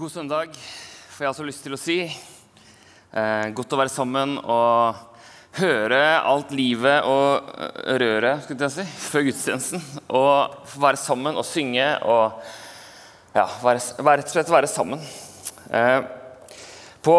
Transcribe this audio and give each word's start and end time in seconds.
God 0.00 0.08
søndag, 0.08 0.54
får 1.12 1.24
jeg 1.26 1.28
også 1.28 1.44
lyst 1.44 1.60
til 1.60 1.74
å 1.76 1.78
si. 1.78 1.94
Eh, 2.08 3.48
godt 3.52 3.74
å 3.76 3.78
være 3.82 3.92
sammen 3.92 4.38
og 4.38 4.96
høre 5.58 5.98
alt 6.24 6.54
livet 6.56 7.04
og 7.04 7.50
eh, 7.60 7.98
røret 8.00 8.46
skulle 8.46 8.64
jeg 8.64 8.78
si, 8.78 8.86
før 9.10 9.26
gudstjenesten. 9.26 9.84
Og 10.16 10.56
få 10.72 10.80
være 10.86 11.02
sammen 11.02 11.36
og 11.36 11.44
synge 11.44 11.90
og 12.08 12.40
ja, 13.36 13.44
være, 13.60 13.84
rett 14.08 14.24
og 14.24 14.32
slett 14.38 14.54
være 14.56 14.72
sammen. 14.72 15.04
Eh, 15.68 16.00
på 17.04 17.18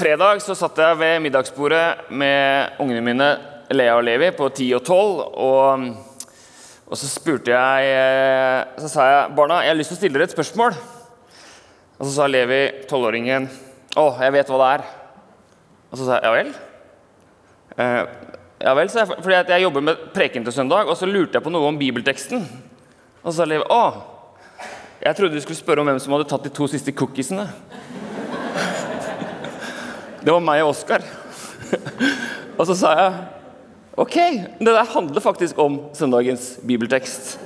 fredag 0.00 0.40
så 0.46 0.56
satt 0.56 0.80
jeg 0.86 1.02
ved 1.04 1.20
middagsbordet 1.28 2.08
med 2.16 2.80
ungene 2.80 3.04
mine 3.12 3.30
Lea 3.76 4.00
og 4.00 4.06
Levi 4.08 4.32
på 4.40 4.48
10 4.54 4.72
og 4.80 4.86
12. 4.88 5.24
Og, 5.52 5.88
og 6.88 6.96
så 6.96 7.12
spurte 7.12 7.52
jeg 7.52 7.94
eh, 8.00 8.76
Så 8.80 8.96
sa 8.96 9.12
jeg 9.12 9.32
barna, 9.36 9.66
jeg 9.68 9.76
har 9.76 9.82
lyst 9.84 9.92
til 9.92 10.00
å 10.00 10.06
stille 10.06 10.16
dere 10.16 10.32
et 10.32 10.38
spørsmål. 10.40 10.84
Og 11.96 12.06
så 12.06 12.12
sa 12.12 12.26
Levi, 12.28 12.84
tolvåringen, 12.88 13.48
'Å, 13.96 14.20
jeg 14.20 14.32
vet 14.32 14.48
hva 14.52 14.58
det 14.60 14.68
er'. 14.74 14.88
Og 15.90 15.98
så 15.98 16.04
sa 16.04 16.18
jeg 16.18 16.24
'ja 16.24 16.32
vel'? 16.34 16.54
Eh, 17.78 18.06
ja 18.60 18.74
vel, 18.74 18.90
sa 18.90 18.98
jeg, 19.00 19.08
fordi 19.22 19.34
jeg 19.48 19.62
jobber 19.62 19.80
med 19.80 19.96
preken 20.12 20.44
til 20.44 20.52
søndag, 20.52 20.88
og 20.88 20.96
så 20.96 21.06
lurte 21.06 21.34
jeg 21.34 21.42
på 21.42 21.50
noe 21.50 21.68
om 21.68 21.78
bibelteksten. 21.78 22.46
Og 23.24 23.32
så 23.32 23.36
sa 23.36 23.44
Levi 23.44 23.64
'Å, 23.64 23.94
jeg 25.02 25.16
trodde 25.16 25.34
du 25.34 25.40
skulle 25.40 25.56
spørre 25.56 25.80
om 25.80 25.86
hvem 25.86 25.98
som 25.98 26.12
hadde 26.12 26.28
tatt 26.28 26.44
de 26.44 26.50
to 26.50 26.66
siste 26.66 26.92
cookiesene'. 26.92 27.48
Det 30.24 30.32
var 30.32 30.40
meg 30.40 30.62
og 30.62 30.70
Oskar. 30.70 31.02
og 32.58 32.66
så 32.66 32.74
sa 32.74 32.94
jeg 32.98 33.12
ok, 33.96 34.14
det 34.58 34.66
der 34.66 34.84
handler 34.84 35.20
faktisk 35.20 35.58
om 35.58 35.80
søndagens 35.94 36.58
bibeltekst. 36.66 37.40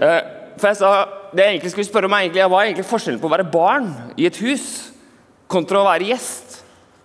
Eh, 0.00 0.35
for 0.56 0.70
jeg 0.70 0.80
sa 0.80 0.90
det 1.36 1.44
jeg 1.44 1.54
egentlig 1.54 1.72
skulle 1.74 1.88
spørre 1.88 2.08
om, 2.08 2.16
er 2.16 2.26
egentlig, 2.26 2.44
hva 2.48 2.60
er 2.62 2.70
egentlig 2.70 2.88
forskjellen 2.88 3.22
på 3.22 3.28
å 3.28 3.34
være 3.36 3.48
barn 3.52 3.88
i 4.16 4.28
et 4.28 4.40
hus 4.40 4.66
kontra 5.50 5.82
å 5.82 5.88
være 5.88 6.10
gjest 6.10 6.60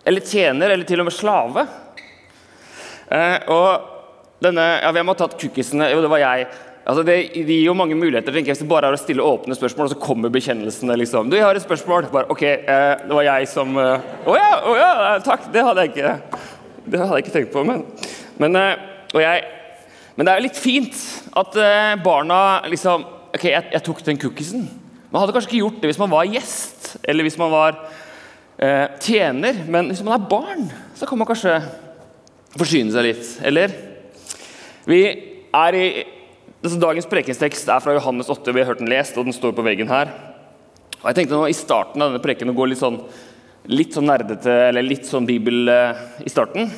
eller 0.08 0.26
tjener 0.26 0.74
eller 0.74 0.88
til 0.88 1.04
og 1.04 1.10
med 1.10 1.16
slave? 1.16 1.66
Eh, 3.12 3.38
og 3.52 3.90
denne, 4.42 4.68
ja, 4.82 4.92
Hvem 4.96 5.12
har 5.12 5.20
tatt 5.20 5.38
cookiesene? 5.38 5.92
Jo, 5.92 6.02
det 6.04 6.12
var 6.12 6.24
jeg. 6.24 6.48
Altså, 6.82 7.04
det, 7.06 7.16
gir 7.36 7.68
jo 7.68 7.76
mange 7.78 7.96
muligheter 7.98 8.34
tenker 8.34 8.50
jeg, 8.50 8.58
hvis 8.58 8.64
det 8.64 8.72
bare 8.72 8.90
er 8.90 8.98
å 8.98 9.00
stille 9.00 9.26
åpne 9.26 9.54
spørsmål, 9.54 9.86
og 9.86 9.94
så 9.94 10.02
kommer 10.02 10.34
bekjennelsene. 10.34 10.98
liksom. 10.98 11.30
Du, 11.30 11.38
jeg 11.38 11.46
har 11.46 11.58
et 11.58 11.66
spørsmål. 11.66 12.10
Bare, 12.14 12.30
ok, 12.34 12.44
eh, 12.44 13.04
Det 13.06 13.18
var 13.18 13.28
jeg 13.28 13.50
som 13.52 13.78
Å 13.78 13.86
eh, 13.86 14.40
ja, 14.40 14.52
oh, 14.66 14.78
ja, 14.80 15.18
takk. 15.26 15.52
Det 15.54 15.66
hadde 15.68 15.86
jeg 15.86 15.94
ikke, 15.94 16.42
det 16.88 17.02
hadde 17.04 17.20
jeg 17.20 17.26
ikke 17.26 17.36
tenkt 17.38 17.54
på. 17.54 17.66
Men, 17.68 17.86
men, 18.42 18.58
eh, 18.58 19.22
jeg, 19.22 19.44
men 20.16 20.26
det 20.26 20.34
er 20.34 20.42
jo 20.42 20.48
litt 20.48 20.62
fint 20.62 21.04
at 21.38 21.60
eh, 21.62 21.94
barna 22.02 22.40
liksom 22.72 23.06
ok, 23.32 23.44
jeg, 23.48 23.68
jeg, 23.74 23.84
tok 23.86 24.02
den 24.06 24.20
cookiesen. 24.22 24.70
Man 25.12 25.24
hadde 25.24 25.36
kanskje 25.36 25.52
ikke 25.52 25.64
gjort 25.64 25.82
det 25.82 25.92
hvis 25.92 26.00
man 26.02 26.14
var 26.14 26.30
gjest 26.30 26.96
eller 27.08 27.28
hvis 27.28 27.38
man 27.40 27.52
var 27.52 27.78
eh, 28.58 28.88
tjener. 29.04 29.64
Men 29.72 29.92
hvis 29.92 30.04
man 30.06 30.16
er 30.18 30.30
barn, 30.32 30.68
så 30.96 31.08
kan 31.10 31.20
man 31.20 31.30
kanskje 31.30 31.58
forsyne 32.58 32.94
seg 32.94 33.08
litt. 33.08 33.36
Eller? 33.48 33.76
Vi 34.88 35.02
er 35.52 35.78
i, 35.78 35.86
altså 36.62 36.80
Dagens 36.82 37.10
prekenstekst 37.12 37.72
er 37.72 37.84
fra 37.84 37.96
Johannes 37.98 38.32
8. 38.32 38.54
Vi 38.54 38.64
har 38.64 38.72
hørt 38.72 38.84
den 38.84 38.92
lest, 38.92 39.18
og 39.18 39.28
den 39.28 39.36
står 39.36 39.56
på 39.58 39.66
veggen 39.66 39.92
her. 39.92 40.12
Og 41.02 41.10
jeg 41.10 41.22
tenkte 41.22 41.38
nå 41.38 41.48
I 41.50 41.58
starten 41.58 42.02
av 42.02 42.12
denne 42.12 42.24
preken 42.24 42.52
å 42.52 42.58
gå 42.58 42.68
litt 42.70 42.82
sånn, 42.82 43.00
litt 43.72 43.96
sånn 43.96 44.10
nerdete, 44.10 44.54
eller 44.70 44.86
litt 44.86 45.08
sånn 45.10 45.28
bibel 45.30 45.72
eh, 45.72 46.04
i 46.26 46.34
starten. 46.34 46.70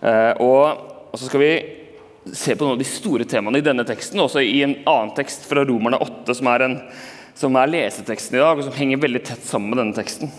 Eh, 0.00 0.32
og, 0.44 0.86
og 1.10 1.18
så 1.18 1.28
skal 1.28 1.42
vi 1.42 1.52
se 2.34 2.56
på 2.56 2.64
noen 2.64 2.76
av 2.76 2.82
de 2.82 2.88
store 2.88 3.26
temaene 3.28 3.60
i 3.60 3.64
denne 3.64 3.84
teksten, 3.86 4.20
også 4.22 4.42
i 4.42 4.62
en 4.66 4.78
annen 4.88 5.14
tekst 5.16 5.46
fra 5.48 5.64
Romerne 5.66 6.00
8, 6.02 6.34
som 6.38 6.50
er, 6.50 6.64
en, 6.66 6.76
som 7.38 7.58
er 7.60 7.70
leseteksten 7.70 8.38
i 8.38 8.42
dag, 8.42 8.58
og 8.58 8.66
som 8.66 8.76
henger 8.76 9.02
veldig 9.04 9.22
tett 9.28 9.46
sammen 9.46 9.72
med 9.72 9.82
denne 9.82 9.96
teksten. 9.96 10.32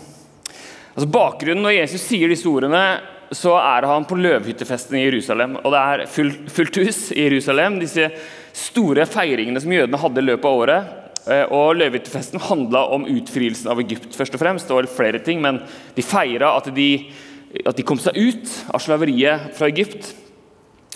Altså 0.98 1.08
Bakgrunnen 1.14 1.62
når 1.64 1.78
Jesus 1.78 2.04
sier 2.08 2.30
disse 2.30 2.48
ordene, 2.50 2.82
så 3.30 3.54
er 3.60 3.86
han 3.86 4.06
på 4.08 4.16
løvhyttefesten 4.18 4.96
i 4.98 5.04
Jerusalem. 5.04 5.58
Og 5.62 5.74
det 5.74 5.80
er 5.80 6.06
full, 6.10 6.30
fullt 6.52 6.78
hus 6.80 7.00
i 7.12 7.26
Jerusalem. 7.26 7.76
Disse 7.82 8.08
store 8.56 9.04
feiringene 9.08 9.60
som 9.62 9.74
jødene 9.74 10.00
hadde 10.00 10.22
i 10.22 10.26
løpet 10.26 10.48
av 10.48 10.62
året. 10.62 10.94
Eh, 11.28 11.44
og 11.52 11.76
Løvhyttefesten 11.76 12.42
handla 12.48 12.86
om 12.96 13.04
utfrielsen 13.12 13.68
av 13.70 13.82
Egypt 13.84 14.16
først 14.16 14.34
og 14.34 14.42
fremst. 14.42 14.72
Var 14.72 14.88
flere 14.90 15.20
ting, 15.24 15.42
men 15.44 15.60
de 15.94 16.04
feira 16.06 16.54
at, 16.56 16.70
at 16.72 17.76
de 17.76 17.86
kom 17.86 18.00
seg 18.00 18.16
ut 18.16 18.56
av 18.72 18.82
slaveriet 18.82 19.52
fra 19.58 19.68
Egypt. 19.68 20.08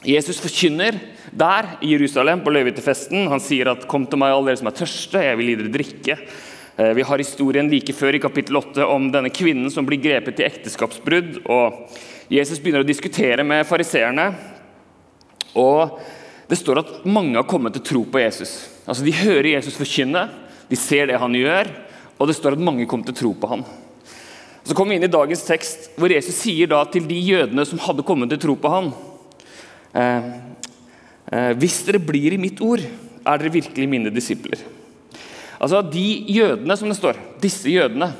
Jesus 0.03 0.41
forkynner 0.43 0.97
der 1.31 1.77
i 1.81 1.93
Jerusalem 1.93 2.41
på 2.43 2.51
løvehyttefesten. 2.51 3.29
Han 3.31 3.41
sier 3.41 3.71
at 3.71 3.87
'kom 3.87 4.07
til 4.07 4.19
meg, 4.19 4.33
alle 4.33 4.47
dere 4.47 4.57
som 4.57 4.67
er 4.67 4.73
tørste, 4.73 5.23
jeg 5.23 5.37
vil 5.37 5.47
gi 5.47 5.55
dere 5.55 5.73
drikke'. 5.73 6.19
Eh, 6.77 6.95
vi 6.95 7.03
har 7.03 7.19
historien 7.19 7.71
like 7.71 7.93
før 7.93 8.15
i 8.15 8.19
kapittel 8.19 8.57
8 8.57 8.85
om 8.87 9.13
denne 9.13 9.31
kvinnen 9.31 9.71
som 9.71 9.87
blir 9.87 10.03
grepet 10.03 10.41
i 10.41 10.45
ekteskapsbrudd. 10.45 11.47
og 11.47 11.89
Jesus 12.29 12.59
begynner 12.59 12.83
å 12.83 12.87
diskutere 12.87 13.45
med 13.45 13.67
fariseerne. 13.67 14.35
Og 15.55 16.01
det 16.49 16.59
står 16.59 16.79
at 16.79 17.07
mange 17.07 17.37
har 17.37 17.45
kommet 17.45 17.73
til 17.75 17.83
tro 17.83 18.05
på 18.05 18.19
Jesus. 18.19 18.69
Altså 18.89 19.05
De 19.05 19.13
hører 19.13 19.55
Jesus 19.55 19.77
forkynne, 19.77 20.29
de 20.69 20.77
ser 20.77 21.07
det 21.07 21.19
han 21.19 21.33
gjør, 21.33 21.69
og 22.19 22.27
det 22.27 22.37
står 22.37 22.53
at 22.53 22.59
mange 22.59 22.87
kommer 22.87 23.05
til 23.05 23.15
tro 23.15 23.35
på 23.35 23.49
ham. 23.49 23.65
Så 24.65 24.75
kommer 24.75 24.91
vi 24.91 24.97
inn 24.97 25.05
i 25.05 25.07
dagens 25.07 25.45
tekst, 25.45 25.91
hvor 25.97 26.09
Jesus 26.09 26.35
sier 26.35 26.67
da 26.67 26.85
til 26.85 27.07
de 27.07 27.15
jødene 27.15 27.67
som 27.67 27.79
hadde 27.79 28.03
kommet 28.03 28.31
til 28.31 28.39
tro 28.39 28.55
på 28.57 28.69
ham 28.69 28.93
hvis 31.57 31.83
dere 31.87 32.01
blir 32.01 32.35
i 32.35 32.41
mitt 32.41 32.61
ord, 32.65 32.81
er 33.23 33.39
dere 33.41 33.53
virkelig 33.55 33.89
mine 33.89 34.13
disipler. 34.13 34.63
Altså 35.63 35.83
De 35.87 36.07
jødene, 36.35 36.77
som 36.79 36.91
det 36.91 36.99
står, 36.99 37.19
disse 37.43 37.71
jødene 37.71 38.11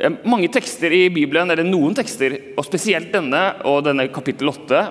eh, 0.00 0.12
Mange 0.24 0.48
tekster 0.52 0.92
i 0.94 1.08
Bibelen, 1.12 1.50
eller 1.52 1.66
noen 1.68 1.96
tekster, 1.96 2.38
og 2.56 2.66
spesielt 2.66 3.12
denne 3.12 3.42
og 3.68 3.82
denne 3.88 4.08
kapittel 4.12 4.48
8, 4.52 4.86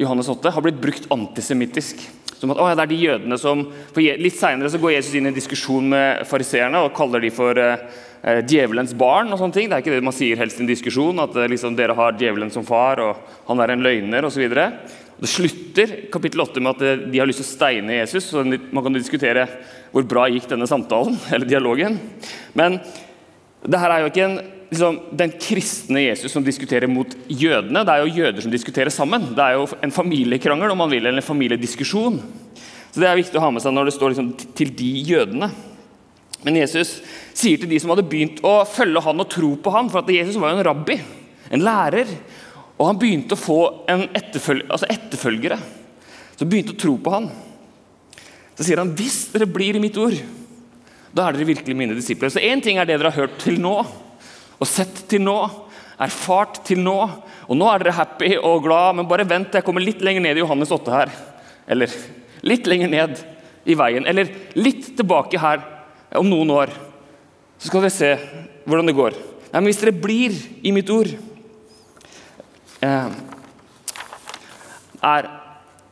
Johannes 0.00 0.30
8, 0.32 0.52
har 0.52 0.64
blitt 0.64 0.80
brukt 0.80 1.10
antisemittisk. 1.12 2.00
Som 2.36 2.52
at, 2.52 2.60
å, 2.60 2.68
ja, 2.68 2.76
det 2.76 2.84
er 2.84 2.92
de 2.92 3.04
jødene 3.04 3.38
som, 3.40 3.62
Litt 3.96 4.36
seinere 4.36 4.80
går 4.80 4.96
Jesus 4.98 5.16
inn 5.16 5.28
i 5.28 5.32
en 5.32 5.36
diskusjon 5.36 5.86
med 5.92 6.26
fariseerne 6.28 6.82
og 6.84 6.92
kaller 6.96 7.24
de 7.24 7.30
for 7.32 7.56
eh, 7.60 8.42
djevelens 8.44 8.92
barn. 8.96 9.32
og 9.32 9.40
sånne 9.40 9.56
ting. 9.56 9.70
Det 9.70 9.76
er 9.76 9.84
ikke 9.84 9.96
det 9.96 10.04
man 10.04 10.16
sier 10.16 10.40
helst 10.40 10.60
i 10.60 10.64
en 10.64 10.72
diskusjon, 10.72 11.20
at 11.20 11.36
liksom, 11.52 11.76
dere 11.76 11.96
har 11.96 12.16
djevelen 12.16 12.52
som 12.52 12.64
far, 12.64 13.00
og 13.04 13.48
han 13.48 13.60
er 13.64 13.72
en 13.72 13.84
løgner 13.84 14.28
osv. 14.28 14.48
Det 15.16 15.30
slutter 15.32 15.94
kapittel 16.12 16.42
8 16.44 16.60
med 16.60 16.74
at 16.74 17.06
de 17.08 17.20
har 17.20 17.28
lyst 17.28 17.40
til 17.40 17.46
å 17.46 17.54
steine 17.54 18.00
Jesus. 18.02 18.26
så 18.28 18.42
Man 18.44 18.84
kan 18.84 18.96
diskutere 18.96 19.46
hvor 19.92 20.04
bra 20.04 20.26
gikk 20.28 20.50
denne 20.50 20.68
samtalen, 20.68 21.16
eller 21.32 21.48
dialogen. 21.48 21.96
Men 22.52 22.80
det 23.64 23.80
her 23.80 23.94
er 23.94 24.04
jo 24.04 24.10
ikke 24.10 24.26
en, 24.26 24.36
liksom, 24.68 24.98
den 25.16 25.32
kristne 25.40 26.04
Jesus 26.04 26.36
som 26.36 26.44
diskuterer 26.44 26.90
mot 26.90 27.16
jødene. 27.32 27.84
Det 27.86 27.94
er 27.94 28.04
jo 28.04 28.18
jøder 28.20 28.44
som 28.44 28.52
diskuterer 28.52 28.92
sammen. 28.92 29.30
Det 29.32 29.42
er 29.46 29.56
jo 29.56 29.70
en 29.80 29.94
familiekrangel 29.94 30.74
om 30.74 30.84
man 30.84 30.92
vil, 30.92 31.06
eller 31.06 31.22
en 31.22 31.30
familiediskusjon. 31.30 32.20
Så 32.92 33.00
Det 33.00 33.08
er 33.08 33.16
viktig 33.16 33.40
å 33.40 33.46
ha 33.46 33.52
med 33.54 33.64
seg 33.64 33.72
når 33.72 33.88
det 33.88 33.96
står 33.96 34.12
liksom, 34.12 34.30
til 34.56 34.76
de 34.76 34.92
jødene. 35.14 35.48
Men 36.44 36.60
Jesus 36.60 36.98
sier 37.36 37.56
til 37.58 37.72
de 37.72 37.80
som 37.80 37.90
hadde 37.94 38.04
begynt 38.06 38.42
å 38.44 38.58
følge 38.68 39.00
han 39.02 39.24
og 39.24 39.32
tro 39.32 39.54
på 39.56 39.72
han, 39.72 39.88
for 39.88 40.04
at 40.04 40.12
Jesus 40.12 40.36
var 40.40 40.52
jo 40.52 40.60
en 40.60 40.68
rabbi, 40.68 41.00
en 41.56 41.64
lærer, 41.64 42.12
og 42.76 42.88
han 42.90 42.98
begynte 43.00 43.36
å 43.36 43.40
få 43.40 43.60
etterføl 43.88 44.66
altså 44.68 44.88
etterfølgere 44.92 45.58
som 46.36 46.48
begynte 46.48 46.74
å 46.74 46.80
tro 46.80 46.96
på 47.00 47.12
han. 47.14 47.30
Så 48.56 48.66
sier 48.66 48.80
han 48.80 48.92
hvis 48.96 49.30
dere 49.32 49.48
blir 49.48 49.76
i 49.76 49.80
mitt 49.80 49.96
ord, 50.00 50.16
da 51.16 51.26
er 51.26 51.36
dere 51.36 51.48
virkelig 51.48 51.76
mine 51.76 51.96
disipler. 51.96 52.32
Så 52.32 52.42
Én 52.44 52.60
ting 52.64 52.76
er 52.76 52.88
det 52.88 52.98
dere 52.98 53.12
har 53.12 53.24
hørt 53.24 53.38
til 53.40 53.56
nå, 53.60 53.78
og 54.56 54.68
sett 54.68 55.06
til 55.08 55.24
nå, 55.24 55.36
erfart 56.04 56.60
til 56.68 56.82
nå. 56.84 56.96
Og 57.48 57.56
nå 57.56 57.68
er 57.70 57.84
dere 57.84 57.96
happy 57.96 58.34
og 58.36 58.64
glad, 58.66 58.98
men 58.98 59.08
bare 59.08 59.28
vent, 59.28 59.56
jeg 59.56 59.64
kommer 59.64 59.84
litt 59.84 60.04
lenger 60.04 60.24
ned 60.24 60.36
i 60.36 60.44
Johannes 60.44 60.72
8 60.76 60.92
her. 60.92 61.14
Eller 61.72 61.92
litt 62.44 62.68
lenger 62.68 62.92
ned 62.92 63.22
i 63.64 63.76
veien. 63.78 64.04
Eller 64.08 64.28
litt 64.58 64.90
tilbake 64.98 65.40
her 65.40 65.64
om 66.20 66.28
noen 66.28 66.52
år. 66.52 66.74
Så 67.56 67.70
skal 67.70 67.86
dere 67.86 67.96
se 67.96 68.12
hvordan 68.68 68.90
det 68.90 68.96
går. 68.98 69.16
Nei, 69.46 69.60
men 69.62 69.70
Hvis 69.70 69.80
dere 69.80 69.96
blir 69.96 70.36
i 70.66 70.72
mitt 70.74 70.90
ord, 70.92 71.08
er 75.06 75.30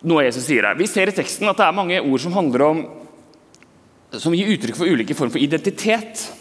noe 0.04 0.24
Jesus 0.26 0.46
sier 0.46 0.66
her. 0.68 0.78
Vi 0.78 0.88
ser 0.90 1.10
i 1.10 1.16
teksten 1.16 1.48
at 1.50 1.58
det 1.60 1.66
er 1.66 1.76
mange 1.76 2.00
ord 2.02 2.20
som 2.22 2.36
handler 2.36 2.66
om 2.68 2.84
som 4.20 4.34
gir 4.36 4.52
uttrykk 4.54 4.76
for 4.78 4.86
ulike 4.86 5.16
former 5.16 5.34
for 5.34 5.42
identitet. 5.42 6.32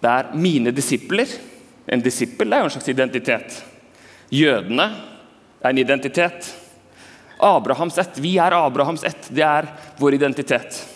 Det 0.00 0.08
er 0.10 0.30
'mine 0.34 0.72
disipler'. 0.72 1.38
En 1.88 2.00
disippel 2.00 2.52
er 2.52 2.58
jo 2.58 2.64
en 2.64 2.70
slags 2.70 2.88
identitet. 2.88 3.64
Jødene 4.30 4.94
er 5.62 5.70
en 5.70 5.78
identitet. 5.78 6.54
Abrahams 7.40 7.98
ett. 7.98 8.18
Vi 8.18 8.36
er 8.38 8.52
Abrahams 8.52 9.04
ett. 9.04 9.28
Det 9.30 9.44
er 9.44 9.68
vår 9.98 10.14
identitet. 10.14 10.86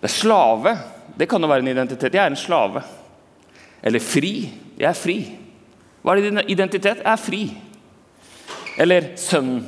Det 0.00 0.10
er 0.10 0.12
slave. 0.12 0.78
Det 1.16 1.28
kan 1.28 1.40
jo 1.40 1.48
være 1.48 1.58
en 1.58 1.68
identitet. 1.68 2.14
Jeg 2.14 2.24
er 2.24 2.30
en 2.30 2.36
slave. 2.36 2.82
Eller 3.82 4.00
fri. 4.00 4.52
Jeg 4.78 4.88
er 4.88 4.98
fri. 4.98 5.38
Hva 6.04 6.12
er 6.12 6.26
din 6.26 6.42
identitet? 6.52 7.00
Jeg 7.00 7.08
er 7.08 7.20
fri. 7.20 7.44
Eller 8.76 9.14
sønn. 9.16 9.62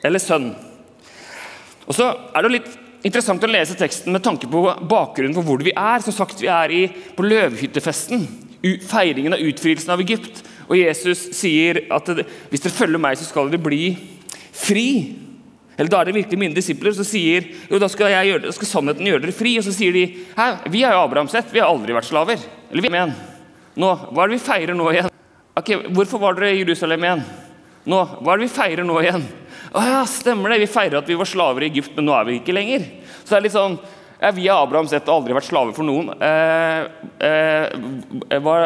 Eller 0.00 0.22
sønn. 0.22 0.54
Og 1.84 1.92
så 1.92 2.06
er 2.32 2.46
det 2.46 2.52
litt 2.54 2.70
interessant 3.04 3.42
å 3.44 3.50
lese 3.50 3.76
teksten 3.76 4.14
med 4.14 4.24
tanke 4.24 4.48
på 4.48 4.62
bakgrunnen 4.88 5.36
for 5.36 5.44
hvor 5.44 5.60
vi 5.60 5.74
er. 5.76 6.00
Som 6.00 6.16
sagt, 6.16 6.40
Vi 6.40 6.48
er 6.48 6.72
i, 6.72 6.86
på 6.88 7.26
løvhyttefesten, 7.26 8.24
feiringen 8.88 9.36
av 9.36 9.44
utfrielsen 9.44 9.92
av 9.92 10.00
Egypt. 10.00 10.40
Og 10.70 10.78
Jesus 10.78 11.28
sier 11.36 11.82
at 11.92 12.08
hvis 12.08 12.64
dere 12.64 12.72
følger 12.72 13.04
meg, 13.04 13.20
så 13.20 13.28
skal 13.28 13.52
dere 13.52 13.60
bli 13.60 13.92
fri. 14.56 14.88
Eller 15.76 15.92
da 15.92 16.00
er 16.00 16.08
det 16.08 16.16
virkelig 16.16 16.36
mine 16.38 16.52
disipler 16.54 16.92
Så 16.92 17.04
sier 17.08 17.46
jo, 17.70 17.78
da 17.80 17.88
skal, 17.88 18.12
gjøre, 18.12 18.42
da 18.44 18.50
skal, 18.52 18.68
sannheten 18.68 19.08
gjøre 19.08 19.26
dere 19.26 19.36
fri. 19.36 19.58
Og 19.60 19.68
så 19.68 19.76
sier 19.76 19.92
de 19.92 20.08
Hæ, 20.36 20.48
vi 20.72 20.84
er 20.84 20.96
jo 20.96 21.04
Abrahams 21.04 21.36
ett, 21.36 21.52
vi 21.52 21.60
har 21.60 21.68
aldri 21.68 21.96
vært 21.96 22.08
slaver. 22.08 22.40
Eller 22.70 22.84
vi 22.84 22.92
er 22.92 22.96
med 23.02 23.16
Nå, 23.76 23.96
Hva 24.12 24.24
er 24.24 24.32
det 24.32 24.38
vi 24.38 24.46
feirer 24.48 24.76
nå 24.76 24.92
igjen? 24.92 25.12
Ok, 25.52 25.70
Hvorfor 25.92 26.20
var 26.22 26.36
dere 26.38 26.54
i 26.54 26.60
Jerusalem 26.62 27.02
igjen? 27.04 27.24
Nå, 27.84 27.98
Hva 28.24 28.32
er 28.32 28.40
det 28.40 28.46
vi 28.46 28.54
feirer 28.54 28.86
nå 28.88 28.94
igjen? 29.02 29.24
Å 29.72 29.82
ja, 29.84 29.98
stemmer 30.08 30.52
det, 30.52 30.62
vi 30.62 30.70
feirer 30.70 31.00
at 31.00 31.08
vi 31.08 31.16
var 31.18 31.28
slaver 31.28 31.64
i 31.64 31.68
Egypt, 31.68 31.92
men 31.96 32.08
nå 32.08 32.14
er 32.16 32.28
vi 32.28 32.38
ikke 32.38 32.54
lenger. 32.56 32.86
Så 33.20 33.34
det 33.34 33.38
er 33.38 33.44
litt 33.46 33.56
sånn 33.56 33.76
ja, 34.22 34.30
Vi 34.32 34.46
er 34.46 34.56
Abrahams 34.56 34.94
ett 34.96 35.08
og 35.10 35.18
aldri 35.18 35.36
vært 35.36 35.48
slaver 35.50 35.76
for 35.76 35.84
noen. 35.84 36.08
Eh, 36.14 36.80
eh, 37.28 38.38
hva, 38.38 38.56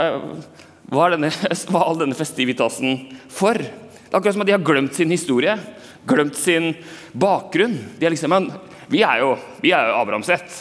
hva, 0.93 1.09
er 1.09 1.17
denne, 1.17 1.33
hva 1.73 1.81
er 1.81 1.88
all 1.88 2.00
denne 2.05 2.19
festivitasen 2.19 3.03
for? 3.35 3.59
Det 3.59 4.12
er 4.12 4.21
akkurat 4.21 4.37
som 4.37 4.47
at 4.47 4.53
de 4.53 4.55
har 4.55 4.67
glemt 4.67 4.94
sin 4.94 5.15
historie 5.15 5.59
glemt 6.06 6.38
sin 6.38 6.71
bakgrunn. 7.19 7.75
De 7.99 8.06
er 8.06 8.15
liksom, 8.15 8.31
men 8.31 8.50
vi 8.93 9.03
er 9.03 9.25
jo, 9.25 9.33
vi 9.59 9.75
er 9.75 9.91
jo 9.91 9.97
Abrahams 9.99 10.31
ett. 10.31 10.61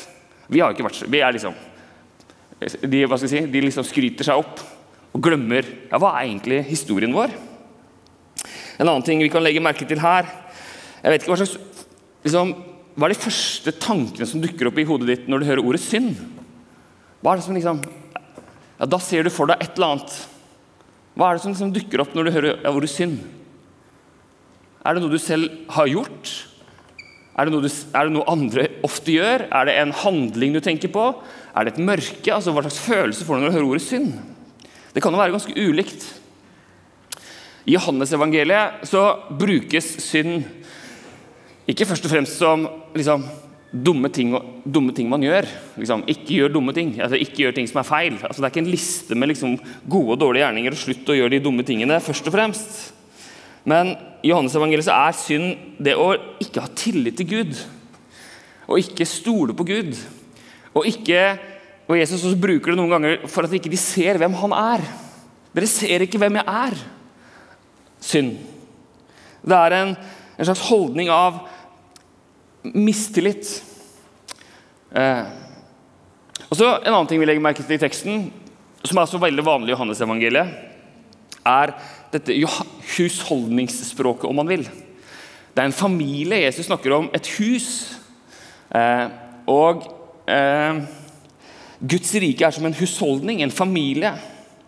Vi 0.50 0.62
har 0.62 0.74
ikke 0.74 0.88
vært 0.88 1.06
vi 1.06 1.22
er 1.22 1.36
liksom, 1.36 1.54
de, 2.81 3.06
hva 3.06 3.18
skal 3.19 3.30
jeg 3.30 3.36
si, 3.36 3.51
de 3.54 3.62
liksom 3.68 3.86
skryter 3.86 4.25
seg 4.25 4.42
opp 4.42 4.63
og 5.15 5.23
glemmer 5.23 5.63
ja, 5.63 6.00
hva 6.00 6.17
er 6.17 6.27
egentlig 6.27 6.65
historien 6.67 7.15
vår. 7.15 7.31
En 8.75 8.89
annen 8.89 9.06
ting 9.07 9.21
vi 9.23 9.31
kan 9.31 9.44
legge 9.45 9.63
merke 9.63 9.88
til 9.88 10.01
her 10.03 10.27
jeg 11.06 11.13
vet 11.13 11.21
ikke 11.21 11.35
hva 11.35 11.38
slags, 11.38 11.83
liksom, 12.25 12.51
hva 12.97 13.06
er 13.06 13.13
de 13.13 13.21
første 13.21 13.73
tankene 13.77 14.25
som 14.25 14.41
dukker 14.41 14.71
opp 14.71 14.79
i 14.81 14.88
hodet 14.89 15.09
ditt 15.12 15.27
når 15.29 15.44
du 15.44 15.47
hører 15.51 15.67
ordet 15.69 15.83
synd? 15.83 16.15
Hva 17.21 17.35
er 17.35 17.38
det 17.38 17.45
som 17.45 17.57
liksom, 17.57 17.83
ja, 18.79 18.88
Da 18.89 19.00
ser 19.00 19.27
du 19.27 19.29
for 19.29 19.51
deg 19.51 19.62
et 19.62 19.77
eller 19.77 19.94
annet. 19.94 20.15
Hva 21.13 21.27
er 21.29 21.38
det 21.38 21.44
som 21.44 21.53
liksom 21.53 21.75
dukker 21.75 22.01
opp 22.01 22.17
når 22.17 22.25
du 22.25 22.33
hører 22.33 22.65
ordet 22.71 22.89
synd? 22.89 23.19
Er 24.81 24.97
det 24.97 25.03
noe 25.06 25.13
du 25.13 25.21
selv 25.21 25.53
har 25.77 25.91
gjort? 25.94 26.33
Er 27.35 27.45
det, 27.45 27.53
noe 27.53 27.67
du, 27.67 27.69
er 27.69 28.09
det 28.09 28.15
noe 28.15 28.29
andre 28.31 28.67
ofte 28.88 29.13
gjør? 29.13 29.45
Er 29.45 29.69
det 29.69 29.77
en 29.77 29.94
handling 30.01 30.57
du 30.57 30.62
tenker 30.63 30.89
på? 30.89 31.06
Er 31.53 31.67
det 31.67 31.75
et 31.75 31.85
mørke? 31.85 32.33
Altså, 32.33 32.50
hva 32.56 32.65
slags 32.65 32.81
følelse 32.81 33.27
får 33.27 33.38
du 33.38 33.45
når 33.45 33.53
du 33.53 33.57
hører 33.59 33.69
ordet 33.75 33.85
synd? 33.85 34.15
Det 34.95 35.03
kan 35.03 35.12
jo 35.12 35.19
være 35.19 35.36
ganske 35.36 35.56
ulikt. 35.59 36.06
I 37.65 37.75
Johannesevangeliet 37.75 38.86
så 38.88 39.09
brukes 39.36 39.89
synd 40.06 40.45
ikke 41.68 41.88
først 41.89 42.06
og 42.06 42.13
fremst 42.13 42.38
som 42.38 42.63
liksom, 42.95 43.25
dumme, 43.74 44.09
ting, 44.13 44.31
dumme, 44.63 44.94
ting, 44.95 45.09
man 45.09 45.24
gjør. 45.25 45.47
Liksom, 45.81 46.03
ikke 46.07 46.38
gjør 46.38 46.53
dumme 46.53 46.75
ting. 46.77 46.94
Altså, 47.01 47.18
ikke 47.19 47.42
gjør 47.42 47.56
ting 47.57 47.68
som 47.68 47.81
er 47.81 47.88
feil. 47.89 48.19
Altså, 48.21 48.38
det 48.38 48.47
er 48.47 48.53
ikke 48.53 48.63
en 48.63 48.71
liste 48.71 49.18
med 49.18 49.31
liksom, 49.33 49.56
gode 49.89 50.13
og 50.13 50.21
dårlige 50.21 50.45
gjerninger 50.45 50.75
og 50.75 50.80
slutt 50.80 51.09
å 51.09 51.18
gjøre 51.18 51.33
de 51.33 51.41
dumme 51.44 51.65
tingene. 51.65 52.00
først 52.00 52.30
og 52.30 52.38
fremst. 52.38 52.77
Men 53.65 53.95
i 54.21 54.30
Johannes 54.30 54.56
evangeliet 54.56 54.86
så 54.86 55.00
er 55.07 55.18
synd 55.18 55.81
det 55.81 55.98
å 55.98 56.12
ikke 56.39 56.62
ha 56.62 56.69
tillit 56.77 57.18
til 57.18 57.31
Gud. 57.33 57.57
Og 58.69 58.80
ikke 58.80 59.09
stole 59.09 59.57
på 59.57 59.65
Gud. 59.65 59.98
Og, 60.75 60.86
ikke, 60.86 61.39
og 61.86 61.98
Jesus 62.00 62.24
også 62.24 62.40
bruker 62.42 62.74
det 62.74 62.80
noen 62.80 62.94
ganger 62.96 63.26
for 63.30 63.46
at 63.46 63.54
ikke 63.54 63.72
de 63.72 63.80
ser 63.80 64.18
hvem 64.22 64.34
han 64.40 64.56
er. 64.58 64.86
Dere 65.56 65.70
ser 65.70 66.04
ikke 66.04 66.20
hvem 66.22 66.40
jeg 66.40 66.46
er. 66.50 66.78
Synd. 68.04 68.34
Det 69.46 69.58
er 69.58 69.76
en, 69.78 69.94
en 70.36 70.48
slags 70.48 70.64
holdning 70.68 71.12
av 71.14 71.44
mistillit. 72.74 73.52
Eh. 74.96 75.24
Og 76.50 76.58
så 76.58 76.72
En 76.82 76.94
annen 76.94 77.10
ting 77.10 77.22
vi 77.22 77.28
legger 77.30 77.44
merke 77.44 77.64
til 77.64 77.78
i 77.78 77.82
teksten, 77.82 78.26
som 78.86 79.00
er 79.02 79.10
så 79.10 79.22
veldig 79.22 79.46
vanlig 79.46 79.72
i 79.72 79.76
Johannes-evangeliet, 79.76 80.52
er 81.46 81.74
dette 82.14 82.36
husholdningsspråket, 82.96 84.26
om 84.30 84.38
man 84.42 84.50
vil. 84.50 84.66
Det 84.66 85.62
er 85.62 85.70
en 85.70 85.78
familie. 85.78 86.44
Jesus 86.44 86.68
snakker 86.68 86.94
om 86.98 87.10
et 87.14 87.28
hus. 87.38 87.68
Eh, 88.76 89.08
og 89.48 89.86
eh, 90.28 90.82
Guds 91.80 92.13
rike 92.22 92.45
er 92.48 92.56
som 92.56 92.66
en 92.68 92.77
husholdning, 92.77 93.42
en 93.44 93.54
familie. 93.54 94.13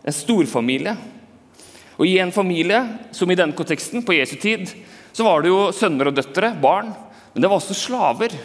En 0.03 0.15
storfamilie. 0.15 0.95
Og 1.97 2.05
I 2.05 2.17
en 2.21 2.31
familie, 2.31 2.81
som 3.15 3.31
i 3.31 3.37
denne 3.37 3.55
konteksten, 3.57 4.03
på 4.05 4.15
Jesu 4.17 4.35
tid, 4.41 4.69
så 5.15 5.25
var 5.25 5.41
det 5.41 5.49
jo 5.49 5.71
sønner 5.73 6.11
og 6.11 6.17
døtre, 6.17 6.51
barn. 6.61 6.91
Men 7.33 7.43
det 7.43 7.49
var 7.49 7.57
også 7.61 7.77
slaver. 7.77 8.35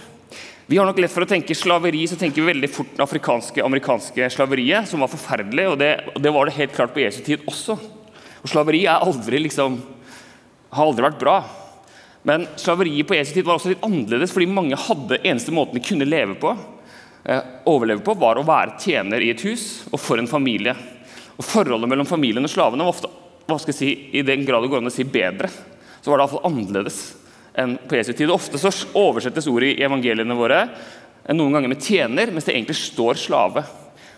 Vi 0.67 0.79
har 0.79 0.87
nok 0.89 1.01
lett 1.03 1.13
for 1.13 1.27
å 1.27 1.29
tenke 1.29 1.57
slaveri, 1.59 2.05
så 2.09 2.17
tenker 2.17 2.41
vi 2.41 2.49
veldig 2.53 2.71
fort 2.73 2.95
det 2.97 3.03
afrikanske 3.05 3.65
amerikanske 3.67 4.29
slaveriet, 4.33 4.89
som 4.89 5.03
var 5.05 5.11
forferdelig. 5.13 5.67
og 5.69 5.77
det, 5.83 5.91
og 6.15 6.23
det 6.23 6.33
var 6.33 6.49
det 6.49 6.57
helt 6.57 6.77
klart 6.77 6.95
på 6.95 7.03
Jesu 7.03 7.21
tid 7.27 7.43
også. 7.51 7.77
Og 8.43 8.51
Slaveri 8.51 8.87
aldri, 8.91 9.39
liksom, 9.45 9.77
har 10.73 10.87
aldri 10.87 11.05
vært 11.05 11.21
bra. 11.21 11.37
Men 12.27 12.47
slaveriet 12.57 13.07
på 13.07 13.19
Jesu 13.19 13.35
tid 13.35 13.45
var 13.47 13.59
også 13.59 13.75
litt 13.75 13.85
annerledes, 13.85 14.33
fordi 14.35 14.49
mange 14.51 14.79
hadde 14.79 15.21
eneste 15.21 15.55
måten 15.55 15.79
de 15.79 15.85
kunne 15.85 16.09
leve 16.09 16.39
på, 16.41 16.55
overleve 17.69 18.03
på, 18.03 18.15
var 18.19 18.39
å 18.39 18.47
være 18.47 18.79
tjener 18.83 19.23
i 19.23 19.31
et 19.31 19.43
hus 19.47 19.85
og 19.93 20.01
for 20.03 20.19
en 20.19 20.31
familie. 20.31 20.75
Og 21.37 21.47
Forholdet 21.47 21.91
mellom 21.91 22.09
familien 22.09 22.45
og 22.45 22.51
slavene 22.51 22.87
var 22.87 22.95
ofte 22.95 23.11
hva 23.47 23.59
skal 23.59 23.73
jeg 23.73 23.79
si, 23.79 23.91
i 24.19 24.23
den 24.27 24.47
grad 24.47 24.65
det 24.65 24.71
går 24.73 24.83
an 24.83 24.91
å 24.91 24.95
si 24.95 25.05
bedre. 25.07 25.51
Så 26.03 26.11
var 26.11 26.19
det 26.19 26.27
iallfall 26.27 26.47
annerledes 26.49 26.99
enn 27.59 27.77
på 27.89 27.99
Jesu 27.99 28.13
tid. 28.15 28.31
Ofte 28.33 28.59
så 28.61 28.73
oversettes 28.99 29.49
ordet 29.51 29.75
i 29.75 29.85
evangeliene 29.85 30.37
våre 30.39 30.65
noen 31.31 31.55
ganger 31.55 31.71
med 31.71 31.81
'tjener', 31.83 32.33
mens 32.33 32.45
det 32.45 32.55
egentlig 32.55 32.77
står 32.77 33.15
'slave'. 33.15 33.65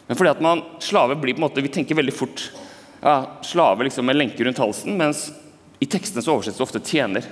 Men 0.07 0.17
fordi 0.17 0.31
at 0.31 0.41
man, 0.41 0.63
slave 0.79 1.17
blir 1.17 1.35
på 1.35 1.43
en 1.43 1.49
måte, 1.49 1.63
Vi 1.63 1.69
tenker 1.69 1.95
veldig 1.95 2.13
fort 2.13 2.51
ja, 3.03 3.27
slave 3.43 3.85
liksom, 3.85 4.07
med 4.07 4.17
lenke 4.17 4.45
rundt 4.45 4.59
halsen, 4.59 4.97
mens 4.97 5.33
i 5.81 5.87
tekstene 5.87 6.23
så 6.23 6.33
oversettes 6.37 6.57
det 6.57 6.63
ofte 6.65 6.81
'tjener'. 6.81 7.25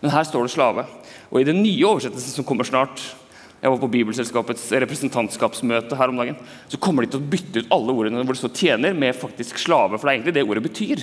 Men 0.00 0.10
her 0.10 0.24
står 0.24 0.42
det 0.42 0.54
'slave'. 0.54 0.86
Og 1.30 1.40
i 1.40 1.44
den 1.44 1.62
nye 1.62 1.86
oversettelsen 1.86 2.34
som 2.34 2.44
kommer 2.44 2.64
snart, 2.64 2.98
jeg 3.60 3.72
var 3.74 3.80
på 3.82 3.90
Bibelselskapets 3.92 4.62
representantskapsmøte 4.72 5.96
her 5.98 6.12
om 6.12 6.20
dagen, 6.20 6.38
så 6.68 6.78
kommer 6.80 7.04
de 7.04 7.10
til 7.12 7.20
å 7.20 7.30
bytte 7.32 7.60
ut 7.60 7.74
alle 7.76 7.92
ordene 7.92 8.22
hvor 8.24 8.32
det 8.32 8.40
står 8.40 8.54
'tjener' 8.56 8.96
med 8.96 9.16
faktisk 9.16 9.60
'slave'. 9.60 9.98
For 9.98 10.08
det 10.08 10.12
er 10.12 10.16
egentlig 10.16 10.34
det 10.34 10.48
ordet 10.48 10.62
betyr. 10.64 11.02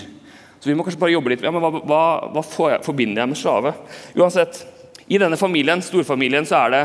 Så 0.60 0.66
vi 0.66 0.74
må 0.74 0.84
kanskje 0.84 1.00
bare 1.00 1.14
jobbe 1.14 1.30
litt 1.30 1.44
ja, 1.46 1.52
men 1.52 1.62
Hva, 1.62 1.70
hva, 1.70 2.02
hva 2.34 2.72
jeg, 2.72 2.84
forbinder 2.84 3.22
jeg 3.22 3.30
med 3.30 3.38
slave? 3.38 3.74
Uansett, 4.18 4.66
I 5.08 5.18
denne 5.22 5.38
familien, 5.38 5.82
storfamilien 5.82 6.46
så 6.46 6.66
er 6.66 6.70
det 6.74 6.84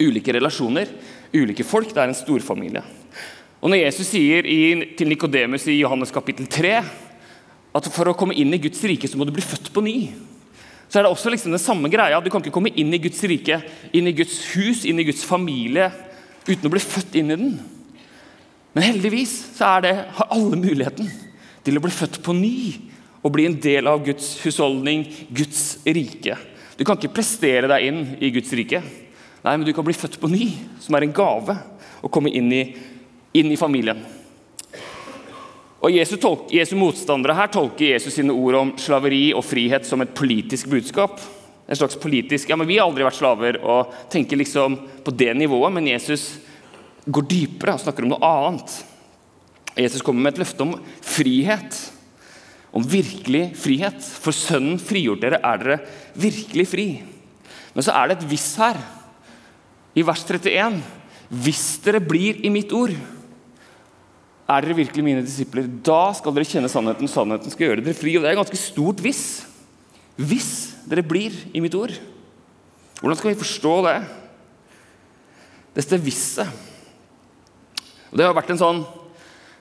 ulike 0.00 0.32
relasjoner, 0.32 0.88
ulike 1.34 1.66
folk. 1.66 1.90
Det 1.92 2.00
er 2.00 2.08
en 2.08 2.14
storfamilie. 2.14 2.82
Og 3.60 3.68
Når 3.68 3.82
Jesus 3.82 4.06
sier 4.08 4.46
i, 4.46 4.94
til 4.96 5.08
Nikodemus 5.08 5.66
i 5.68 5.80
Johannes 5.80 6.14
kapittel 6.14 6.46
3 6.46 6.80
at 7.74 7.88
for 7.92 8.08
å 8.08 8.16
komme 8.16 8.34
inn 8.34 8.54
i 8.54 8.62
Guds 8.62 8.80
rike 8.88 9.08
så 9.10 9.18
må 9.18 9.26
du 9.28 9.34
bli 9.34 9.44
født 9.44 9.68
på 9.74 9.82
ny, 9.84 9.96
så 10.90 10.98
er 10.98 11.06
det 11.06 11.12
også 11.12 11.30
liksom 11.30 11.54
den 11.54 11.62
samme 11.62 11.88
greia. 11.92 12.18
Du 12.20 12.28
kan 12.32 12.42
ikke 12.42 12.54
komme 12.56 12.72
inn 12.74 12.90
i 12.94 13.00
Guds 13.02 13.22
rike, 13.30 13.60
inn 13.94 14.10
i 14.10 14.14
Guds 14.16 14.36
hus, 14.56 14.82
inn 14.84 14.98
i 14.98 15.06
Guds 15.06 15.22
familie 15.26 15.88
uten 16.48 16.66
å 16.66 16.72
bli 16.72 16.82
født 16.82 17.18
inn 17.20 17.30
i 17.30 17.38
den. 17.38 17.52
Men 18.74 18.86
heldigvis 18.88 19.32
så 19.56 19.76
det, 19.84 19.94
har 20.16 20.34
alle 20.34 20.58
muligheten 20.58 21.08
til 21.64 21.78
å 21.78 21.84
bli 21.84 21.94
født 21.94 22.20
på 22.26 22.34
ny 22.34 22.56
og 23.20 23.34
bli 23.34 23.46
en 23.46 23.58
del 23.62 23.86
av 23.90 24.02
Guds 24.02 24.32
husholdning, 24.42 25.04
Guds 25.30 25.80
rike. 25.86 26.38
Du 26.74 26.86
kan 26.88 26.98
ikke 26.98 27.14
prestere 27.20 27.68
deg 27.70 27.86
inn 27.86 28.02
i 28.18 28.32
Guds 28.34 28.52
rike, 28.56 28.82
Nei, 29.40 29.54
men 29.56 29.64
du 29.64 29.72
kan 29.72 29.86
bli 29.86 29.94
født 29.96 30.18
på 30.20 30.28
ny, 30.28 30.50
som 30.84 30.92
er 30.98 31.06
en 31.06 31.14
gave. 31.16 31.54
og 32.00 32.10
komme 32.12 32.28
inn 32.32 32.52
i 32.52 32.62
inn 33.36 33.52
i 33.52 33.58
familien. 33.58 34.00
Og 35.80 35.94
Jesu, 35.94 36.18
tolk, 36.20 36.50
Jesu, 36.52 36.74
motstandere 36.76 37.34
her 37.38 37.48
tolker 37.52 37.94
Jesus 37.94 38.18
sine 38.18 38.34
ord 38.36 38.58
om 38.58 38.72
slaveri 38.80 39.30
og 39.32 39.44
frihet 39.46 39.86
som 39.88 40.02
et 40.04 40.12
politisk 40.16 40.68
budskap. 40.68 41.16
En 41.70 41.78
slags 41.78 41.96
politisk, 41.96 42.50
ja, 42.50 42.56
men 42.58 42.68
Vi 42.68 42.76
har 42.76 42.88
aldri 42.88 43.06
vært 43.06 43.16
slaver 43.16 43.60
og 43.62 43.94
tenker 44.12 44.36
liksom 44.36 44.76
på 45.04 45.14
det 45.16 45.32
nivået, 45.38 45.72
men 45.72 45.88
Jesus 45.88 46.34
går 47.06 47.28
dypere 47.30 47.78
og 47.78 47.80
snakker 47.80 48.04
om 48.04 48.12
noe 48.12 48.28
annet. 48.28 48.74
Jesus 49.78 50.02
kommer 50.04 50.26
med 50.26 50.34
et 50.34 50.42
løfte 50.42 50.66
om 50.66 50.74
frihet. 51.00 51.78
Om 52.76 52.84
virkelig 52.84 53.54
frihet. 53.56 54.02
For 54.02 54.36
Sønnen 54.36 54.76
frigjort 54.82 55.22
dere, 55.24 55.40
er 55.40 55.62
dere 55.62 55.78
virkelig 56.18 56.66
fri. 56.68 56.88
Men 57.72 57.86
så 57.86 57.94
er 57.96 58.10
det 58.10 58.18
et 58.18 58.28
hvis 58.34 58.50
her, 58.60 58.76
i 59.96 60.04
vers 60.06 60.26
31. 60.26 60.82
Hvis 61.30 61.64
dere 61.86 62.02
blir 62.04 62.44
i 62.44 62.52
mitt 62.52 62.74
ord 62.76 62.92
er 64.50 64.64
dere 64.64 64.76
virkelig 64.80 65.04
mine 65.06 65.22
disipler? 65.24 65.68
Da 65.86 66.10
skal 66.16 66.34
dere 66.34 66.48
kjenne 66.48 66.70
sannheten. 66.70 67.10
Sannheten 67.10 67.52
skal 67.52 67.68
gjøre 67.68 67.84
dere 67.84 67.96
fri. 67.96 68.16
Og 68.16 68.24
det 68.24 68.30
er 68.30 68.34
et 68.34 68.40
ganske 68.40 68.60
stort 68.60 69.02
hvis. 69.04 69.24
Hvis 70.18 70.50
dere 70.90 71.06
blir 71.06 71.36
i 71.54 71.62
mitt 71.62 71.76
ord. 71.78 71.94
Hvordan 73.00 73.18
skal 73.18 73.32
vi 73.32 73.40
forstå 73.40 73.74
det? 73.86 73.94
Dette 75.78 76.00
visset. 76.02 76.50
Og 78.10 78.18
Det 78.18 78.26
har 78.26 78.34
vært 78.34 78.50
en 78.52 78.60
sånn 78.60 78.82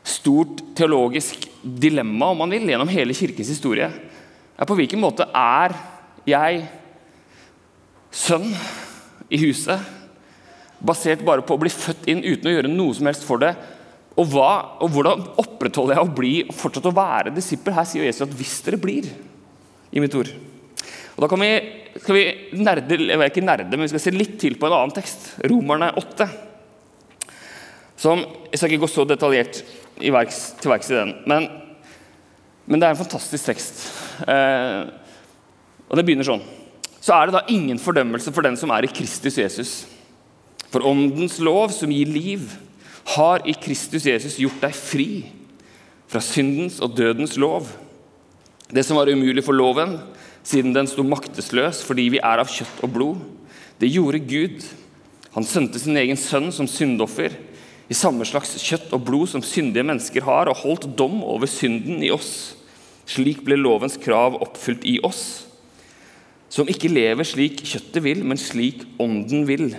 stort 0.10 0.64
teologisk 0.76 1.46
dilemma 1.62 2.32
om 2.34 2.42
man 2.42 2.56
vil, 2.56 2.66
gjennom 2.72 2.90
hele 2.90 3.14
kirkens 3.14 3.52
historie. 3.52 3.92
Er 4.58 4.68
på 4.68 4.76
hvilken 4.80 5.00
måte 5.00 5.28
er 5.38 5.76
jeg 6.28 6.66
sønn 8.10 8.50
i 9.30 9.38
huset? 9.46 9.96
basert 10.80 11.24
bare 11.28 11.44
på 11.44 11.56
å 11.56 11.62
bli 11.62 11.72
født 11.72 12.08
inn 12.12 12.24
uten 12.24 12.50
å 12.50 12.54
gjøre 12.54 12.72
noe 12.72 12.96
som 12.96 13.10
helst 13.10 13.26
for 13.28 13.42
det. 13.42 13.52
Og, 14.20 14.28
hva, 14.34 14.52
og 14.84 14.92
hvordan 14.92 15.24
opprettholder 15.40 15.96
jeg 15.96 16.04
å 16.04 16.14
bli 16.16 16.34
og 16.44 16.56
fortsatt 16.58 16.90
å 16.90 16.96
være 16.96 17.32
disippel? 17.32 17.76
Her 17.76 17.88
sier 17.88 18.08
Jesus 18.08 18.26
at 18.26 18.36
hvis 18.36 18.58
dere 18.66 18.80
blir 18.82 19.08
i 19.96 20.04
mitt 20.04 20.16
ord. 20.18 20.32
Og 21.16 21.24
Da 21.24 21.40
vi, 21.40 21.52
skal 22.00 22.16
vi 22.16 22.26
nerde, 22.64 23.00
ikke 23.28 23.44
nerde, 23.44 23.72
men 23.76 23.88
vi 23.88 23.94
skal 23.94 24.04
se 24.06 24.16
litt 24.16 24.38
til 24.40 24.56
på 24.60 24.68
en 24.68 24.76
annen 24.76 24.96
tekst. 24.96 25.34
Romerne 25.52 25.92
8. 26.00 26.28
Som, 28.00 28.24
jeg 28.48 28.60
skal 28.60 28.72
ikke 28.72 28.86
gå 28.86 28.92
så 28.92 29.04
detaljert 29.08 29.60
til 30.00 30.14
verks 30.16 30.92
i 30.94 30.96
den, 30.96 31.12
men, 31.28 31.50
men, 32.64 32.80
det 32.80 32.88
er 32.88 32.94
en 32.96 33.02
fantastisk 33.02 33.50
tekst. 33.50 33.82
Eh, 34.24 34.88
og 35.90 36.00
Det 36.00 36.06
begynner 36.08 36.28
sånn. 36.28 36.46
Så 37.04 37.16
er 37.16 37.28
det 37.28 37.36
da 37.36 37.44
ingen 37.52 37.80
fordømmelse 37.82 38.32
for 38.36 38.48
den 38.48 38.56
som 38.60 38.72
er 38.72 38.88
i 38.88 38.92
Kristus 38.92 39.40
Jesus. 39.42 39.74
For 40.72 40.86
åndens 40.88 41.40
lov, 41.44 41.74
som 41.76 41.92
gir 41.92 42.08
liv, 42.08 42.48
har 43.16 43.46
i 43.48 43.56
Kristus 43.58 44.06
Jesus 44.06 44.38
gjort 44.42 44.62
deg 44.62 44.76
fri 44.76 45.10
fra 46.10 46.22
syndens 46.24 46.80
og 46.84 46.96
dødens 46.98 47.38
lov. 47.38 47.68
Det 48.70 48.84
som 48.86 48.98
var 49.00 49.10
umulig 49.10 49.44
for 49.46 49.58
loven, 49.58 49.98
siden 50.44 50.74
den 50.74 50.88
sto 50.90 51.04
maktesløs 51.06 51.84
fordi 51.86 52.10
vi 52.16 52.22
er 52.22 52.42
av 52.42 52.50
kjøtt 52.50 52.84
og 52.86 52.94
blod, 52.94 53.22
det 53.80 53.92
gjorde 53.94 54.22
Gud. 54.28 54.64
Han 55.36 55.46
sendte 55.48 55.80
sin 55.82 55.98
egen 56.00 56.18
sønn 56.20 56.50
som 56.54 56.68
syndoffer 56.70 57.36
i 57.90 57.98
samme 57.98 58.26
slags 58.28 58.54
kjøtt 58.62 58.92
og 58.94 59.04
blod 59.08 59.32
som 59.32 59.44
syndige 59.46 59.86
mennesker 59.88 60.26
har, 60.26 60.50
og 60.50 60.62
holdt 60.62 60.90
dom 60.98 61.24
over 61.26 61.50
synden 61.50 62.04
i 62.06 62.12
oss. 62.14 62.56
Slik 63.10 63.42
ble 63.46 63.58
lovens 63.58 63.98
krav 64.02 64.38
oppfylt 64.38 64.86
i 64.86 65.00
oss, 65.06 65.48
som 66.50 66.70
ikke 66.70 66.92
lever 66.92 67.26
slik 67.26 67.64
kjøttet 67.66 68.04
vil, 68.06 68.22
men 68.26 68.38
slik 68.42 68.84
ånden 69.02 69.46
vil. 69.50 69.72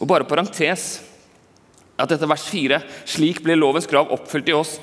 Og 0.00 0.08
bare 0.08 0.28
parentes 0.28 1.02
at 2.02 2.10
dette 2.10 2.28
vers 2.28 2.44
4 2.50 2.80
Slik 3.08 3.42
blir 3.44 3.60
lovens 3.60 3.88
krav 3.90 4.10
oppfylt 4.14 4.50
i 4.50 4.56
oss 4.56 4.76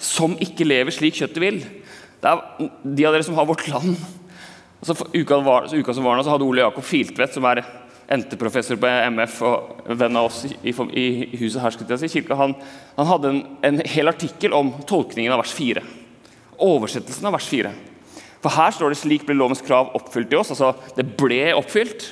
som 0.00 0.34
ikke 0.42 0.66
lever 0.66 0.92
slik 0.92 1.16
kjøttet 1.20 1.40
vil. 1.40 1.62
Det 2.20 2.30
er 2.30 2.68
De 2.82 3.06
av 3.06 3.14
dere 3.14 3.24
som 3.26 3.36
har 3.38 3.46
Vårt 3.48 3.66
Land 3.70 3.94
altså 4.84 5.06
uka, 5.14 5.38
var, 5.40 5.68
uka 5.72 5.94
som 5.94 6.04
var 6.04 6.18
nå, 6.18 6.24
så 6.26 6.34
hadde 6.34 6.44
Ole 6.44 6.64
Jakob 6.64 6.84
Filtvedt, 6.84 7.32
som 7.32 7.46
er 7.48 7.62
NT-professor 8.12 8.76
på 8.76 8.90
MF 9.14 9.38
og 9.48 9.92
venn 9.96 10.18
av 10.20 10.28
oss 10.28 10.42
i, 10.44 10.74
i 10.74 11.06
huset 11.40 11.62
her, 11.62 11.72
skulle 11.72 11.88
jeg 11.94 12.02
si, 12.02 12.18
kirka, 12.18 12.36
han, 12.36 12.52
han 12.98 13.08
hadde 13.08 13.30
en, 13.30 13.40
en, 13.64 13.80
hel 13.88 14.12
artikkel 14.12 14.52
om 14.56 14.74
tolkningen 14.88 15.32
av 15.32 15.40
vers 15.40 15.54
4. 15.56 15.84
Oversettelsen 16.64 17.30
av 17.30 17.38
vers 17.38 17.48
4. 17.48 17.72
For 18.44 18.52
her 18.52 18.76
står 18.76 18.92
det 18.92 18.98
'slik 19.00 19.24
ble 19.24 19.38
lovens 19.38 19.64
krav 19.64 19.94
oppfylt 19.96 20.34
i 20.34 20.36
oss'. 20.36 20.52
Altså, 20.52 20.74
det 20.98 21.06
ble 21.16 21.54
oppfylt 21.56 22.10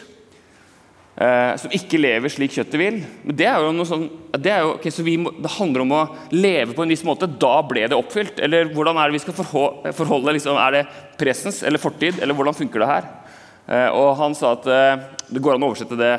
eh, 1.16 1.52
som 1.60 1.72
ikke 1.74 2.00
lever 2.00 2.32
slik 2.32 2.54
kjøttet 2.56 2.78
vil. 2.80 3.00
Men 3.24 3.38
det 3.38 3.48
er 3.48 3.62
jo 3.62 3.72
noe 3.76 3.88
sånn, 3.88 4.06
det, 4.36 4.54
jo, 4.64 4.74
okay, 4.76 4.94
så 4.94 5.04
må, 5.04 5.32
det 5.36 5.54
handler 5.56 5.84
om 5.84 5.96
å 5.96 6.02
leve 6.34 6.76
på 6.76 6.84
en 6.84 6.92
viss 6.92 7.04
måte. 7.06 7.28
Da 7.28 7.54
ble 7.68 7.86
det 7.88 7.98
oppfylt. 7.98 8.40
Eller 8.42 8.72
hvordan 8.72 9.00
er 9.00 9.10
det 9.10 9.18
vi 9.18 9.24
skal 9.24 9.36
forholde, 9.40 9.94
forholde 9.96 10.36
liksom, 10.38 10.60
Er 10.60 10.78
det 10.78 10.84
presens 11.20 11.62
eller 11.66 11.82
fortid, 11.82 12.20
eller 12.22 12.36
hvordan 12.36 12.56
funker 12.56 12.84
det 12.84 12.92
her? 12.92 13.10
Eh, 13.66 13.88
og 13.90 14.16
Han 14.20 14.36
sa 14.38 14.54
at 14.56 14.68
eh, 14.70 15.04
det 15.32 15.42
går 15.42 15.56
an 15.56 15.66
å 15.66 15.72
oversette 15.72 15.98
det 16.00 16.14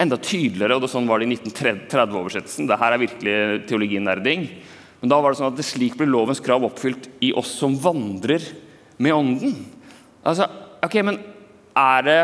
enda 0.00 0.18
tydeligere, 0.20 0.76
og 0.76 0.84
det 0.84 0.92
sånn 0.92 1.06
var 1.08 1.20
det 1.20 1.28
i 1.28 1.36
1930-oversettelsen. 1.38 2.68
Det 2.68 2.80
her 2.80 2.92
er 2.92 3.00
virkelig 3.00 3.36
teologinerding. 3.68 4.48
Men 5.00 5.12
da 5.12 5.20
var 5.20 5.32
det 5.32 5.40
sånn 5.40 5.52
at 5.52 5.56
det 5.58 5.64
slik 5.64 5.96
ble 5.96 6.08
lovens 6.08 6.42
krav 6.44 6.64
oppfylt 6.66 7.08
i 7.24 7.32
oss 7.36 7.54
som 7.60 7.76
vandrer 7.80 8.44
med 9.00 9.14
Ånden. 9.14 9.56
Altså, 10.26 10.48
ok, 10.84 10.96
men 11.06 11.18
er 11.76 12.04
det 12.06 12.20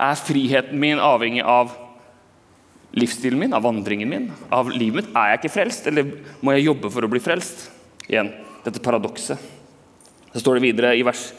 er 0.00 0.18
friheten 0.18 0.80
min 0.80 1.00
avhengig 1.02 1.44
av 1.44 1.72
livsstilen 2.96 3.38
min, 3.38 3.54
av 3.54 3.62
vandringen 3.62 4.10
min, 4.10 4.28
av 4.50 4.70
livet 4.72 5.04
mitt? 5.04 5.14
Er 5.14 5.34
jeg 5.34 5.42
ikke 5.42 5.54
frelst, 5.54 5.86
eller 5.90 6.14
må 6.40 6.56
jeg 6.56 6.66
jobbe 6.70 6.90
for 6.92 7.06
å 7.06 7.10
bli 7.12 7.22
frelst? 7.22 7.68
Igjen, 8.08 8.32
dette 8.64 8.82
paradokset. 8.82 9.38
Så 10.32 10.42
står 10.42 10.58
det 10.58 10.68
videre 10.68 10.94
i 10.98 11.06
vers 11.06 11.30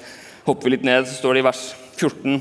Hopper 0.42 0.66
vi 0.66 0.72
litt 0.74 0.86
ned, 0.88 1.06
så 1.06 1.20
står 1.20 1.38
det 1.38 1.42
i 1.44 1.46
vers 1.46 1.60
14 2.00 2.38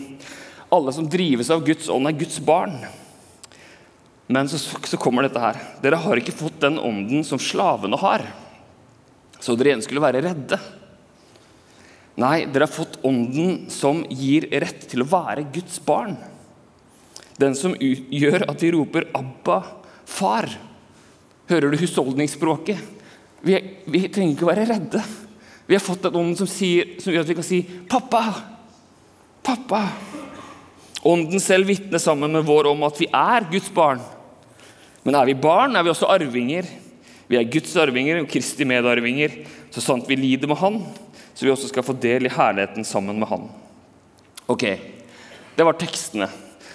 Alle 0.73 0.93
som 0.97 1.09
drives 1.11 1.51
av 1.53 1.61
Guds 1.67 1.91
ånd, 1.93 2.09
er 2.09 2.17
Guds 2.17 2.39
barn. 2.41 2.79
Men 4.31 4.49
så, 4.49 4.57
så 4.59 4.99
kommer 5.01 5.27
dette 5.27 5.43
her. 5.43 5.59
Dere 5.83 5.99
har 6.01 6.21
ikke 6.21 6.37
fått 6.39 6.61
den 6.63 6.79
ånden 6.79 7.27
som 7.27 7.41
slavene 7.43 7.99
har, 8.01 8.25
så 9.41 9.57
dere 9.59 9.73
igjen 9.73 9.83
skulle 9.85 10.05
være 10.05 10.23
redde. 10.25 10.61
Nei, 12.21 12.45
dere 12.53 12.67
har 12.67 12.73
fått 12.73 12.99
ånden 13.07 13.71
som 13.73 14.03
gir 14.13 14.49
rett 14.61 14.83
til 14.91 15.05
å 15.05 15.09
være 15.09 15.47
Guds 15.55 15.79
barn. 15.87 16.19
Den 17.41 17.55
som 17.57 17.73
gjør 17.81 18.45
at 18.51 18.61
vi 18.61 18.73
roper 18.75 19.09
'Abba, 19.15 19.63
far'. 20.05 20.59
Hører 21.49 21.71
du 21.71 21.79
husholdningsspråket? 21.81 22.79
Vi, 23.41 23.57
vi, 23.87 24.09
trenger 24.13 24.35
ikke 24.35 24.45
å 24.45 24.53
være 24.53 24.69
redde. 24.69 25.03
Vi 25.67 25.75
har 25.75 25.81
fått 25.81 26.03
den 26.03 26.19
ånd 26.21 26.37
som, 26.37 26.47
sier, 26.47 27.01
som 27.01 27.13
gjør 27.13 27.25
at 27.25 27.33
vi 27.33 27.39
kan 27.39 27.47
si 27.47 27.63
'Pappa, 27.89 28.23
pappa'. 29.43 29.89
Ånden 31.03 31.41
selv 31.41 31.67
vitner 31.67 31.99
sammen 31.99 32.33
med 32.33 32.45
vår 32.45 32.69
om 32.69 32.83
at 32.85 33.01
vi 33.01 33.09
er 33.09 33.49
Guds 33.51 33.71
barn. 33.73 34.01
Men 35.05 35.15
er 35.15 35.25
vi 35.25 35.35
barn, 35.35 35.75
er 35.77 35.83
vi 35.83 35.89
også 35.89 36.11
arvinger. 36.13 36.69
Vi 37.29 37.39
er 37.39 37.49
Guds 37.49 37.73
arvinger 37.77 38.21
og 38.21 38.29
Kristi 38.29 38.67
medarvinger, 38.69 39.47
så 39.71 39.81
sant 39.81 40.05
vi 40.09 40.17
lider 40.17 40.51
med 40.51 40.59
Han 40.59 40.83
så 41.41 41.47
vi 41.47 41.53
også 41.55 41.71
skal 41.71 41.85
få 41.87 41.95
del 41.97 42.29
i 42.29 42.31
herligheten 42.35 42.85
sammen 42.85 43.17
med 43.17 43.31
Han. 43.31 43.47
Ok, 44.47 44.65
Det 45.57 45.65
var 45.65 45.73
tekstene. 45.73 46.27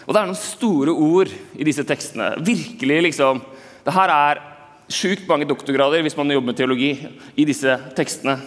Og 0.06 0.14
det 0.14 0.20
er 0.20 0.26
noen 0.26 0.38
store 0.38 0.90
ord 0.90 1.30
i 1.54 1.66
disse 1.66 1.84
tekstene. 1.86 2.32
Virkelig, 2.42 2.98
liksom. 3.04 3.44
Det 3.86 3.94
her 3.94 4.10
er 4.10 4.42
sjukt 4.90 5.28
mange 5.30 5.46
doktorgrader 5.46 6.02
hvis 6.02 6.18
man 6.18 6.34
jobber 6.34 6.50
med 6.50 6.58
teologi 6.58 6.92
i 7.38 7.46
disse 7.46 7.78
tekstene. 7.98 8.40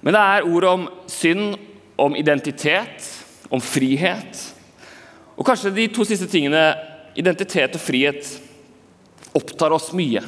Men 0.00 0.14
det 0.14 0.22
er 0.22 0.46
ord 0.46 0.66
om 0.70 0.86
synd, 1.10 1.58
om 1.98 2.14
identitet, 2.14 3.10
om 3.50 3.62
frihet. 3.62 4.42
Og 5.34 5.46
kanskje 5.46 5.74
de 5.74 5.88
to 5.90 6.06
siste 6.06 6.30
tingene, 6.30 6.68
identitet 7.18 7.74
og 7.74 7.82
frihet, 7.82 8.30
opptar 9.34 9.74
oss 9.74 9.90
mye 9.90 10.22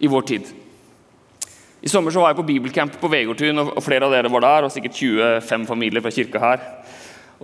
i 0.00 0.12
vår 0.12 0.28
tid. 0.34 0.52
I 1.84 1.90
sommer 1.92 2.14
så 2.14 2.22
var 2.22 2.30
jeg 2.32 2.38
på 2.38 2.46
bibelcamp 2.48 2.94
på 2.96 3.08
Vegårtun, 3.12 3.58
og 3.60 3.82
flere 3.84 4.06
av 4.06 4.14
dere 4.14 4.30
var 4.32 4.40
der. 4.40 4.64
og 4.64 4.72
sikkert 4.72 4.96
25 4.96 5.66
familier 5.68 6.00
fra 6.00 6.10
kirka 6.10 6.40
her. 6.40 6.62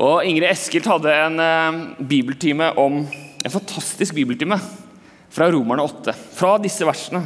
Og 0.01 0.25
Ingrid 0.25 0.49
Eskild 0.49 0.87
hadde 0.89 1.13
en 1.13 1.41
eh, 1.45 1.81
bibeltime 2.09 2.71
om 2.81 3.03
en 3.05 3.53
fantastisk 3.53 4.15
bibeltime 4.17 4.57
fra 5.29 5.51
Romerne 5.53 5.85
8, 5.85 6.15
fra 6.39 6.55
disse 6.57 6.87
versene, 6.89 7.21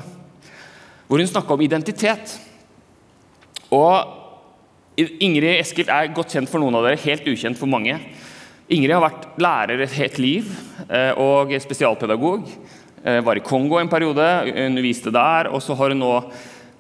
hvor 1.06 1.23
hun 1.23 1.30
snakka 1.30 1.54
om 1.54 1.62
identitet. 1.62 2.35
Og 3.71 4.99
Ingrid 4.99 5.61
Eskild 5.61 5.92
er 5.94 6.11
godt 6.16 6.35
kjent 6.35 6.50
for 6.50 6.59
noen 6.59 6.80
av 6.80 6.88
dere, 6.88 6.99
helt 7.04 7.28
ukjent 7.30 7.61
for 7.61 7.71
mange. 7.71 7.94
Ingrid 8.66 8.97
har 8.97 9.04
vært 9.04 9.28
lærer 9.38 9.85
et 9.85 9.94
helt 10.00 10.18
liv 10.18 10.50
eh, 10.88 11.12
og 11.14 11.54
spesialpedagog. 11.62 12.50
Eh, 13.04 13.21
var 13.23 13.38
i 13.38 13.44
Kongo 13.44 13.78
en 13.78 13.92
periode, 13.92 14.26
underviste 14.66 15.14
der. 15.14 15.52
Og 15.54 15.62
så 15.62 15.78
har 15.78 15.94
hun 15.94 16.02
nå 16.02 16.12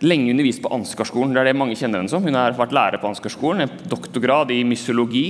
lenge 0.04 0.32
undervist 0.32 0.62
på 0.64 0.72
Ansgarskolen. 0.74 1.32
Det 1.34 1.42
er 1.42 1.50
det 1.50 1.58
mange 1.58 1.76
kjenner 1.78 2.02
henne 2.02 2.12
som. 2.12 2.24
Hun 2.24 2.36
har 2.38 2.56
vært 2.58 2.74
lærer 2.76 3.02
på 3.02 3.10
Ansgarskolen, 3.10 3.64
en 3.64 3.90
doktorgrad 3.90 4.52
i 4.54 4.60
mysiologi. 4.68 5.26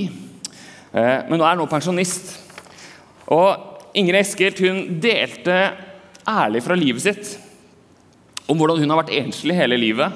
Eh, 0.92 1.24
men 1.28 1.38
nå 1.38 1.46
er 1.46 1.58
hun 1.58 1.70
pensjonist. 1.70 2.34
Og 3.34 3.94
Ingrid 3.96 4.20
Eskelt 4.20 4.60
hun 4.64 4.98
delte 5.02 5.58
ærlig 6.28 6.64
fra 6.64 6.76
livet 6.78 7.04
sitt 7.04 7.34
om 8.50 8.58
hvordan 8.58 8.80
hun 8.82 8.92
har 8.92 9.00
vært 9.02 9.14
enslig 9.16 9.56
hele 9.56 9.78
livet. 9.80 10.12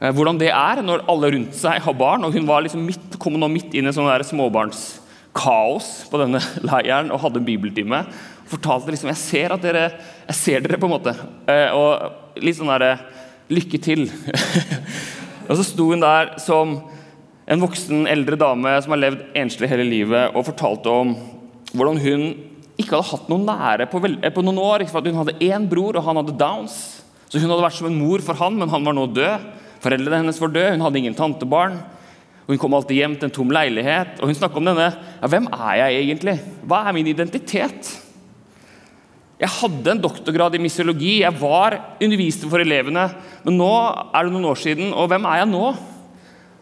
Eh, 0.00 0.12
hvordan 0.12 0.38
det 0.40 0.50
er 0.52 0.82
når 0.84 1.06
alle 1.10 1.32
rundt 1.36 1.56
seg 1.56 1.80
har 1.84 1.98
barn. 1.98 2.24
og 2.26 2.34
Hun 2.34 2.50
liksom 2.66 2.84
midt, 2.84 3.18
kom 3.18 3.38
nå 3.38 3.48
midt 3.48 3.74
inn 3.74 3.88
i 3.88 3.94
sånn 3.94 4.10
småbarnskaos 4.30 5.90
på 6.10 6.20
denne 6.20 6.42
leiren 6.70 7.12
og 7.14 7.22
hadde 7.24 7.40
en 7.40 7.48
bibeltime. 7.48 8.04
og 8.44 8.54
Fortalte 8.54 8.92
liksom 8.92 9.12
jeg 9.12 9.22
ser, 9.22 9.54
at 9.54 9.62
dere, 9.64 9.88
jeg 10.28 10.40
ser 10.40 10.64
dere, 10.64 10.78
på 10.78 10.90
en 10.90 10.96
måte. 10.96 11.16
Eh, 11.48 11.70
og 11.72 12.42
litt 12.42 12.58
sånn 12.58 12.72
der, 12.74 12.98
Lykke 13.52 13.78
til! 13.82 14.06
og 15.48 15.56
så 15.58 15.64
sto 15.66 15.90
hun 15.90 16.00
der 16.00 16.34
som 16.40 16.78
en 17.44 17.60
voksen, 17.60 18.06
eldre 18.08 18.38
dame 18.40 18.72
som 18.80 18.94
har 18.94 19.02
levd 19.02 19.24
enslig 19.36 19.68
hele 19.68 19.84
livet, 19.84 20.32
og 20.32 20.46
fortalte 20.48 20.88
om 20.88 21.12
hvordan 21.74 22.00
hun 22.00 22.22
ikke 22.80 22.96
hadde 22.96 23.10
hatt 23.10 23.28
noen 23.30 23.44
nære 23.46 23.88
på, 23.90 24.00
på 24.00 24.44
noen 24.46 24.60
år. 24.62 24.86
For 24.90 25.04
hun 25.04 25.20
hadde 25.20 25.36
én 25.44 25.66
bror, 25.70 25.98
og 25.98 26.06
han 26.08 26.22
hadde 26.22 26.38
downs. 26.40 26.78
Så 27.28 27.42
hun 27.42 27.50
hadde 27.50 27.66
vært 27.66 27.76
som 27.76 27.90
en 27.90 27.98
mor 27.98 28.24
for 28.24 28.38
han, 28.38 28.56
men 28.58 28.72
han 28.72 28.86
var 28.86 28.96
nå 28.96 29.06
død. 29.12 29.50
Foreldrene 29.84 30.22
hennes 30.22 30.40
var 30.40 30.54
døde, 30.54 30.72
hun 30.78 30.86
hadde 30.86 31.02
ingen 31.02 31.18
tantebarn. 31.18 31.76
Hun 32.48 32.60
kom 32.60 32.74
alltid 32.76 32.98
hjem 32.98 33.18
til 33.18 33.28
en 33.28 33.34
tom 33.34 33.52
leilighet. 33.52 34.18
Og 34.20 34.30
hun 34.30 34.38
snakka 34.38 34.60
om 34.60 34.68
denne 34.68 34.88
ja, 34.92 35.28
Hvem 35.32 35.48
er 35.52 35.78
jeg 35.80 36.00
egentlig? 36.02 36.34
Hva 36.64 36.82
er 36.88 36.96
min 36.96 37.12
identitet? 37.12 37.92
Jeg 39.44 39.52
hadde 39.58 39.92
en 39.92 40.00
doktorgrad 40.00 40.54
i 40.56 40.62
misiologi, 40.62 41.18
jeg 41.20 41.36
var 41.36 41.76
underviste 42.00 42.48
for 42.48 42.64
elevene. 42.64 43.02
Men 43.44 43.58
nå 43.60 43.72
er 43.92 44.24
det 44.24 44.32
noen 44.32 44.46
år 44.48 44.60
siden, 44.62 44.94
og 44.96 45.10
hvem 45.12 45.26
er 45.28 45.42
jeg 45.42 45.50
nå? 45.50 45.64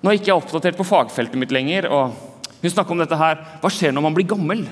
Nå 0.03 0.11
er 0.11 0.17
jeg 0.17 0.25
ikke 0.25 0.35
oppdatert 0.35 0.81
på 0.81 0.87
fagfeltet 0.89 1.39
mitt 1.39 1.55
lenger. 1.55 1.87
og 1.87 2.17
Hun 2.59 2.73
snakker 2.73 2.97
om 2.97 3.03
dette 3.05 3.19
her. 3.21 3.39
Hva 3.63 3.71
skjer 3.71 3.95
når 3.95 4.07
man 4.09 4.17
blir 4.17 4.27
gammel? 4.33 4.65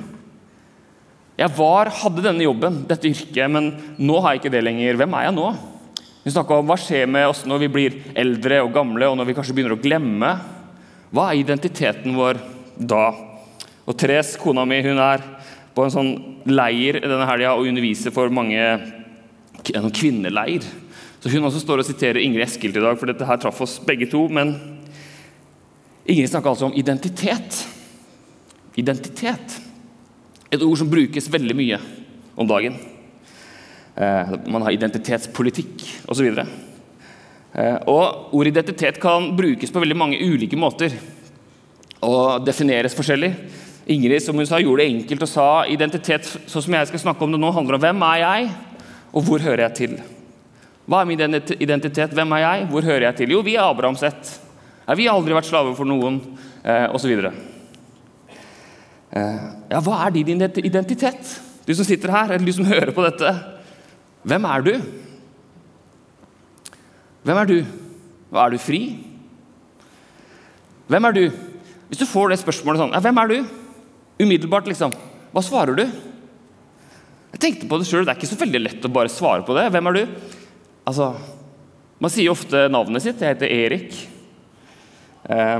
Jeg 1.38 1.54
var, 1.54 1.92
hadde 2.02 2.26
denne 2.26 2.44
jobben, 2.44 2.82
dette 2.90 3.08
yrket, 3.08 3.46
men 3.46 3.70
nå 4.02 4.18
har 4.18 4.34
jeg 4.34 4.42
ikke 4.42 4.54
det 4.56 4.66
lenger. 4.66 4.98
Hvem 4.98 5.14
er 5.14 5.28
jeg 5.28 5.36
nå? 5.38 5.46
Hun 6.24 6.34
snakka 6.34 6.58
om 6.58 6.66
hva 6.68 6.76
skjer 6.82 7.06
med 7.08 7.30
oss 7.30 7.46
når 7.48 7.62
vi 7.62 7.72
blir 7.78 8.00
eldre 8.18 8.58
og 8.66 8.74
gamle, 8.74 9.06
og 9.06 9.20
når 9.20 9.30
vi 9.30 9.36
kanskje 9.38 9.54
begynner 9.54 9.78
å 9.78 9.80
glemme. 9.80 10.32
Hva 11.14 11.30
er 11.30 11.44
identiteten 11.44 12.18
vår 12.18 12.42
da? 12.74 13.06
Og 13.86 13.94
Therese, 13.94 14.34
kona 14.42 14.66
mi, 14.66 14.82
hun 14.82 14.98
er 14.98 15.22
på 15.74 15.84
en 15.84 15.92
sånn 15.94 16.10
leir 16.50 16.98
denne 17.02 17.26
helga 17.28 17.54
og 17.54 17.68
underviser 17.70 18.14
for 18.14 18.32
mange 18.34 18.58
en 18.60 19.90
kvinneleir. 19.94 20.64
Så 21.20 21.30
Hun 21.30 21.44
også 21.44 21.60
står 21.60 21.82
og 21.82 21.88
siterer 21.88 22.22
Ingrid 22.22 22.46
Eskild 22.46 22.76
i 22.76 22.82
dag, 22.82 22.96
for 22.98 23.10
dette 23.10 23.26
her 23.28 23.40
traff 23.40 23.60
oss 23.60 23.76
begge 23.84 24.08
to. 24.10 24.24
Men 24.32 24.54
Ingrid 26.06 26.30
snakker 26.32 26.54
altså 26.54 26.70
om 26.70 26.76
identitet. 26.78 27.60
Identitet. 28.80 29.60
Et 30.50 30.62
ord 30.64 30.80
som 30.80 30.90
brukes 30.90 31.28
veldig 31.30 31.56
mye 31.58 31.78
om 32.40 32.48
dagen. 32.48 32.78
Eh, 33.94 34.34
man 34.48 34.64
har 34.64 34.74
identitetspolitikk 34.74 35.84
osv. 36.08 36.32
Eh, 36.40 37.76
og 37.90 38.34
Ordet 38.34 38.54
identitet 38.54 39.00
kan 39.02 39.28
brukes 39.36 39.70
på 39.70 39.82
veldig 39.82 39.98
mange 39.98 40.20
ulike 40.24 40.58
måter 40.58 40.94
og 42.00 42.46
defineres 42.46 42.96
forskjellig. 42.96 43.34
Ingrid 43.90 44.22
som 44.22 44.38
hun 44.38 44.46
sa, 44.46 44.60
gjorde 44.62 44.84
det 44.84 44.92
enkelt 44.92 45.24
og 45.26 45.30
sa 45.30 45.48
identitet 45.66 46.28
sånn 46.28 46.62
som 46.62 46.76
jeg 46.76 46.90
skal 46.92 47.02
snakke 47.02 47.26
om 47.26 47.34
det 47.34 47.40
nå, 47.42 47.50
handler 47.54 47.76
om 47.76 47.82
hvem 47.82 48.04
er 48.06 48.18
jeg, 48.22 48.50
og 49.10 49.24
hvor 49.26 49.42
hører 49.42 49.64
jeg 49.66 49.76
til? 49.80 49.96
Hva 50.90 51.02
er 51.02 51.10
min 51.10 51.22
identitet? 51.58 52.14
Hvem 52.14 52.36
er 52.36 52.44
jeg? 52.44 52.68
Hvor 52.70 52.86
hører 52.86 53.08
jeg 53.08 53.18
til? 53.20 53.34
Jo, 53.34 53.42
vi 53.46 53.56
er 53.56 53.66
Abrahams 53.66 54.02
ett. 54.06 54.30
Vi 54.96 55.06
har 55.06 55.14
aldri 55.14 55.34
vært 55.36 55.46
slaver 55.46 55.74
for 55.78 55.86
noen, 55.86 56.20
eh, 56.64 56.86
osv. 56.94 57.12
Eh, 59.10 59.38
ja, 59.70 59.80
hva 59.82 60.00
er 60.06 60.14
din 60.14 60.30
identitet? 60.30 61.40
Du 61.66 61.74
som 61.74 61.86
sitter 61.86 62.10
her, 62.10 62.32
eller 62.32 62.46
du 62.46 62.52
som 62.54 62.66
hører 62.66 62.90
på 62.94 63.04
dette. 63.06 63.30
Hvem 64.26 64.44
er 64.50 64.66
du? 64.66 64.72
Hvem 67.22 67.38
er 67.42 67.46
du? 67.50 67.58
Og 68.30 68.38
er 68.42 68.50
du 68.50 68.58
fri? 68.58 68.82
Hvem 70.90 71.04
er 71.06 71.12
du? 71.12 71.24
Hvis 71.90 72.02
du 72.02 72.06
får 72.06 72.30
det 72.30 72.40
spørsmålet 72.40 72.80
sånn 72.80 72.94
ja, 72.94 73.02
Hvem 73.02 73.18
er 73.18 73.30
du? 73.30 73.38
Umiddelbart, 74.20 74.68
liksom. 74.68 74.92
Hva 75.32 75.42
svarer 75.44 75.78
du? 75.78 75.84
Jeg 77.30 77.40
tenkte 77.40 77.68
på 77.70 77.78
det 77.80 77.88
sjøl. 77.88 78.04
Det 78.04 78.12
er 78.12 78.20
ikke 78.20 78.30
så 78.32 78.40
veldig 78.40 78.60
lett 78.60 78.86
å 78.86 78.92
bare 78.92 79.12
svare 79.12 79.44
på 79.46 79.56
det. 79.56 79.68
Hvem 79.72 79.90
er 79.90 79.98
du? 79.98 80.02
Altså, 80.90 81.12
Man 82.00 82.08
sier 82.08 82.32
ofte 82.32 82.62
navnet 82.72 83.04
sitt. 83.04 83.20
Jeg 83.20 83.34
heter 83.36 83.50
Erik. 83.52 83.96
Eh, 85.28 85.58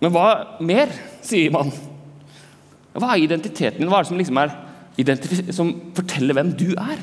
men 0.00 0.12
hva 0.12 0.58
mer 0.60 0.92
sier 1.24 1.52
man? 1.54 1.70
Hva 2.92 3.14
er 3.14 3.22
identiteten 3.24 3.80
din? 3.80 3.88
Hva 3.88 4.00
er 4.00 4.04
det 4.04 4.10
som, 4.10 4.20
liksom 4.20 4.40
er 4.40 5.54
som 5.56 5.72
forteller 5.96 6.36
hvem 6.36 6.52
du 6.58 6.68
er? 6.74 7.00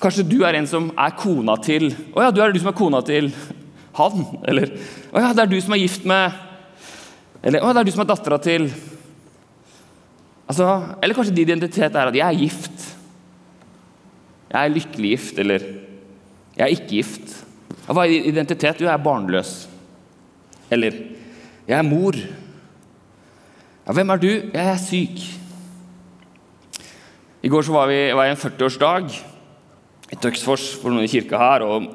Kanskje 0.00 0.26
du 0.28 0.38
er 0.44 0.56
en 0.58 0.68
som 0.68 0.90
er 0.96 1.16
kona 1.16 1.56
til 1.60 1.90
Å 2.16 2.24
ja, 2.24 2.30
du 2.32 2.40
er 2.40 2.52
du 2.52 2.60
som 2.60 2.70
er 2.70 2.76
kona 2.76 3.02
til 3.04 3.28
han. 3.96 4.22
Eller 4.48 4.72
å 5.12 5.24
ja, 5.24 5.32
det 5.36 5.44
er 5.44 5.50
du 5.50 5.58
som 5.60 5.76
er 5.76 5.82
gift 5.82 6.06
med 6.08 6.36
Eller 7.44 7.64
å, 7.64 7.72
det 7.72 7.82
er 7.82 7.88
du 7.88 7.92
som 7.94 8.04
er 8.04 8.12
dattera 8.12 8.40
til 8.42 8.68
altså, 10.50 10.96
Eller 11.02 11.16
kanskje 11.16 11.34
din 11.34 11.48
identitet 11.48 11.94
er 11.94 12.10
at 12.10 12.18
jeg 12.18 12.26
er 12.26 12.40
gift. 12.40 12.86
Jeg 14.50 14.58
er 14.64 14.74
lykkelig 14.74 15.10
gift, 15.14 15.38
eller 15.38 15.66
jeg 16.56 16.64
er 16.66 16.74
ikke 16.74 16.90
gift. 16.90 17.36
Hva 17.86 18.04
er 18.04 18.28
identitet? 18.28 18.82
Jo, 18.82 18.88
jeg 18.88 18.94
er 18.94 19.04
barnløs. 19.04 19.52
Eller 20.70 20.96
jeg 21.66 21.76
er 21.78 21.86
mor. 21.86 22.18
Ja, 23.86 23.94
hvem 23.94 24.10
er 24.10 24.22
du? 24.22 24.30
Jeg 24.30 24.66
er 24.66 24.80
syk. 24.82 25.22
I 27.40 27.48
går 27.48 27.70
var, 27.72 27.88
vi, 27.88 28.00
var 28.12 28.26
jeg 28.26 28.36
en 28.36 28.42
40-årsdag 28.42 29.14
i 30.10 30.18
Tøksfors 30.20 30.66
for 30.82 30.92
noen 30.92 31.06
i 31.06 31.10
kirka 31.10 31.38
her, 31.40 31.64
og 31.64 31.86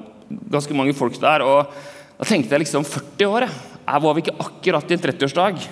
ganske 0.52 0.74
mange 0.74 0.96
folk 0.98 1.20
der. 1.22 1.44
og 1.46 1.72
Da 2.18 2.26
tenkte 2.26 2.56
jeg 2.56 2.64
liksom 2.66 2.88
40 2.88 3.28
år. 3.30 3.46
Jeg 3.86 4.02
var 4.02 4.16
vi 4.16 4.24
ikke 4.24 4.40
akkurat 4.42 4.92
i 4.92 4.96
en 4.96 5.04
30-årsdag? 5.04 5.68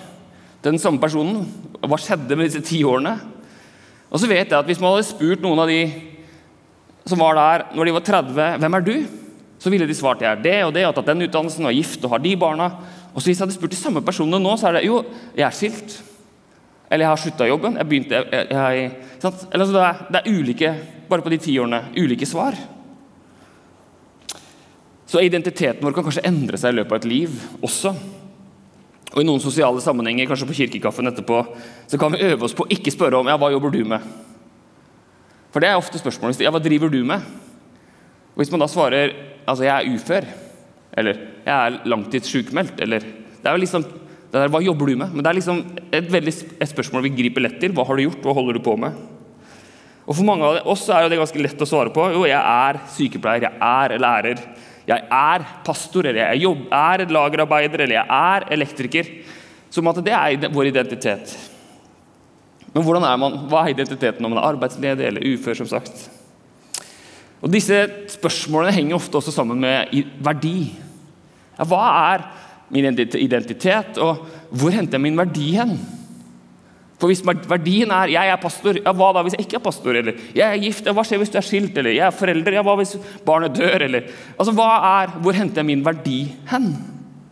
Den 0.64 0.80
samme 0.80 1.00
personen. 1.02 1.44
Hva 1.84 1.98
skjedde 2.00 2.36
med 2.38 2.48
disse 2.48 2.64
ti 2.64 2.80
årene? 2.86 3.18
Og 4.08 4.20
så 4.20 4.30
vet 4.30 4.48
jeg 4.48 4.56
at 4.56 4.68
Hvis 4.68 4.80
man 4.80 4.94
hadde 4.94 5.08
spurt 5.08 5.42
noen 5.44 5.60
av 5.64 5.70
de 5.70 5.82
som 7.04 7.20
var 7.20 7.36
der 7.36 7.66
når 7.76 7.84
de 7.84 7.92
var 7.92 8.04
30, 8.06 8.62
hvem 8.62 8.76
er 8.78 8.84
du? 8.84 8.94
Så 9.60 9.68
ville 9.72 9.88
de 9.88 9.96
svart 9.96 10.22
jeg 10.24 10.30
er 10.30 10.40
det 10.40 10.56
og 10.64 10.72
det, 10.76 10.86
og 10.88 10.94
tatt 10.96 11.10
den 11.10 11.26
utdannelsen 11.26 11.68
er 11.68 11.76
gift 11.76 12.04
og 12.04 12.14
har 12.14 12.22
de 12.24 12.32
barna. 12.40 12.70
Og 13.12 13.20
så 13.20 13.28
Hvis 13.28 13.38
jeg 13.38 13.44
hadde 13.44 13.56
spurt 13.58 13.74
de 13.74 13.78
samme 13.78 14.02
personene 14.04 14.40
nå, 14.40 14.56
så 14.56 14.70
er 14.70 14.78
det 14.78 14.86
jo, 14.86 15.02
jeg 15.36 15.44
er 15.46 15.56
skilt. 15.56 15.98
Eller 16.90 17.04
jeg 17.04 17.12
har 17.12 17.20
slutta 17.20 17.48
jobben. 17.48 17.76
jeg 17.76 17.88
begynte, 17.88 18.14
jeg, 18.14 18.46
jeg, 18.50 18.90
Eller, 19.22 19.60
altså, 19.60 19.72
det, 19.72 19.82
er, 19.84 20.00
det 20.10 20.20
er 20.20 20.32
ulike 20.32 20.74
bare 21.08 21.22
på 21.22 21.32
de 21.32 21.38
ti 21.38 21.58
årene, 21.58 21.82
ulike 21.96 22.26
svar. 22.26 22.56
Så 25.06 25.20
identiteten 25.20 25.84
vår 25.84 25.94
kan 25.94 26.06
kanskje 26.06 26.24
endre 26.26 26.58
seg 26.58 26.72
i 26.72 26.78
løpet 26.80 26.92
av 26.92 27.02
et 27.02 27.08
liv 27.08 27.34
også. 27.62 27.94
Og 29.14 29.22
I 29.22 29.26
noen 29.28 29.42
sosiale 29.42 29.78
sammenhenger, 29.82 30.26
kanskje 30.26 30.48
på 30.48 30.56
kirkekaffen 30.58 31.06
etterpå, 31.06 31.40
så 31.86 31.98
kan 32.00 32.14
vi 32.14 32.24
øve 32.26 32.48
oss 32.48 32.54
på 32.56 32.66
å 32.66 32.72
ikke 32.74 32.90
spørre 32.90 33.20
om 33.20 33.28
ja, 33.30 33.38
hva 33.38 33.52
jobber 33.52 33.70
du 33.70 33.84
med. 33.86 34.02
For 35.54 35.62
det 35.62 35.70
er 35.70 35.78
ofte 35.78 36.00
spørsmålet. 36.00 36.42
Ja, 36.42 36.50
hva 36.50 36.62
driver 36.62 36.90
du 36.90 37.04
med? 37.06 37.22
Og 38.34 38.42
Hvis 38.42 38.50
man 38.50 38.64
da 38.64 38.66
svarer 38.70 39.14
altså 39.46 39.68
jeg 39.68 39.74
er 39.74 39.94
ufør, 39.94 40.26
eller 40.98 41.20
jeg 41.44 41.54
er 41.54 41.78
langtidssykmeldt, 41.86 42.80
eller 42.82 43.06
det 43.06 43.46
er 43.46 43.54
jo 43.54 43.62
liksom, 43.62 43.84
det 43.84 44.40
der, 44.40 44.50
Hva 44.50 44.62
jobber 44.64 44.90
du 44.90 44.96
med? 44.98 45.14
Men 45.14 45.22
det 45.22 45.30
er 45.30 45.38
liksom 45.38 45.60
et, 45.92 46.08
veldig, 46.10 46.34
et 46.58 46.70
spørsmål 46.70 47.04
vi 47.06 47.14
griper 47.20 47.44
lett 47.44 47.60
til. 47.62 47.74
Hva 47.76 47.84
har 47.86 47.94
du 47.94 48.08
gjort? 48.08 48.24
Hva 48.24 48.34
holder 48.34 48.58
du 48.58 48.64
på 48.66 48.74
med? 48.82 48.96
Og 50.04 50.16
For 50.16 50.26
mange 50.26 50.48
av 50.48 50.66
oss 50.74 50.82
er 50.90 51.06
det 51.08 51.20
ganske 51.20 51.44
lett 51.44 51.62
å 51.62 51.68
svare 51.68 51.92
på. 51.94 52.08
Jo, 52.16 52.24
jeg 52.26 52.40
er 52.40 52.80
sykepleier, 52.96 53.46
jeg 53.46 53.54
er 53.62 53.94
lærer, 54.02 54.42
jeg 54.84 55.06
er 55.16 55.44
pastor, 55.64 56.04
eller 56.04 56.34
jeg 56.36 56.56
er 56.68 57.06
lagerarbeider, 57.08 57.86
eller 57.86 57.96
jeg 57.96 58.06
er 58.08 58.46
elektriker. 58.52 59.08
Som 59.72 59.88
at 59.90 59.98
det 60.04 60.12
er 60.14 60.50
vår 60.54 60.70
identitet. 60.70 61.32
Men 62.74 62.82
hvordan 62.82 63.06
er 63.06 63.18
man, 63.18 63.38
hva 63.50 63.64
er 63.64 63.74
identiteten 63.74 64.22
når 64.22 64.32
man 64.32 64.40
er 64.40 64.48
arbeidsledig 64.52 65.06
eller 65.08 65.26
ufør? 65.34 65.56
som 65.62 65.70
sagt? 65.70 66.08
Og 67.44 67.52
Disse 67.52 67.82
spørsmålene 68.14 68.74
henger 68.74 68.96
ofte 68.96 69.20
også 69.20 69.34
sammen 69.34 69.60
med 69.60 69.92
verdi. 70.24 70.72
Ja, 71.58 71.66
hva 71.68 71.82
er 72.14 72.24
min 72.72 72.88
identitet, 72.88 73.98
og 74.00 74.24
hvor 74.50 74.72
henter 74.74 74.98
jeg 74.98 75.04
min 75.04 75.18
verdi 75.18 75.50
hen? 75.58 75.76
For 77.04 77.12
hvis 77.12 77.20
verdien 77.20 77.90
er 77.92 78.08
'jeg 78.08 78.28
er 78.32 78.36
pastor', 78.40 78.80
ja, 78.82 78.92
hva 78.96 79.12
da 79.12 79.22
hvis 79.22 79.34
jeg 79.36 79.44
ikke 79.44 79.56
er 79.56 79.60
pastor? 79.60 79.90
Eller 79.94 80.12
'jeg 80.32 80.40
er 80.40 80.58
gift', 80.58 80.86
ja, 80.86 80.92
hva 80.92 81.04
skjer 81.04 81.18
hvis 81.18 81.28
du 81.28 81.36
er 81.36 81.42
skilt? 81.42 81.76
Eller 81.76 81.90
'jeg 81.90 82.06
er 82.06 82.10
forelder', 82.10 82.52
ja, 82.54 82.62
hva 82.62 82.76
hvis 82.76 82.96
barnet 83.26 83.52
dør? 83.52 83.82
Eller, 83.82 84.04
altså, 84.38 84.54
hva 84.54 85.04
er, 85.04 85.08
Hvor 85.20 85.32
henter 85.34 85.56
jeg 85.56 85.66
min 85.66 85.84
verdi 85.84 86.34
hen? 86.48 86.76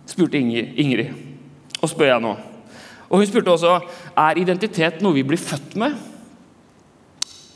spurte 0.06 0.34
Ingrid. 0.36 1.14
Og 1.82 1.88
spør 1.88 2.04
jeg 2.04 2.20
nå. 2.20 2.36
Og 3.08 3.18
Hun 3.18 3.26
spurte 3.26 3.48
også 3.48 3.80
er 4.14 4.36
identitet 4.36 5.00
noe 5.00 5.14
vi 5.14 5.22
blir 5.22 5.38
født 5.38 5.74
med, 5.74 5.94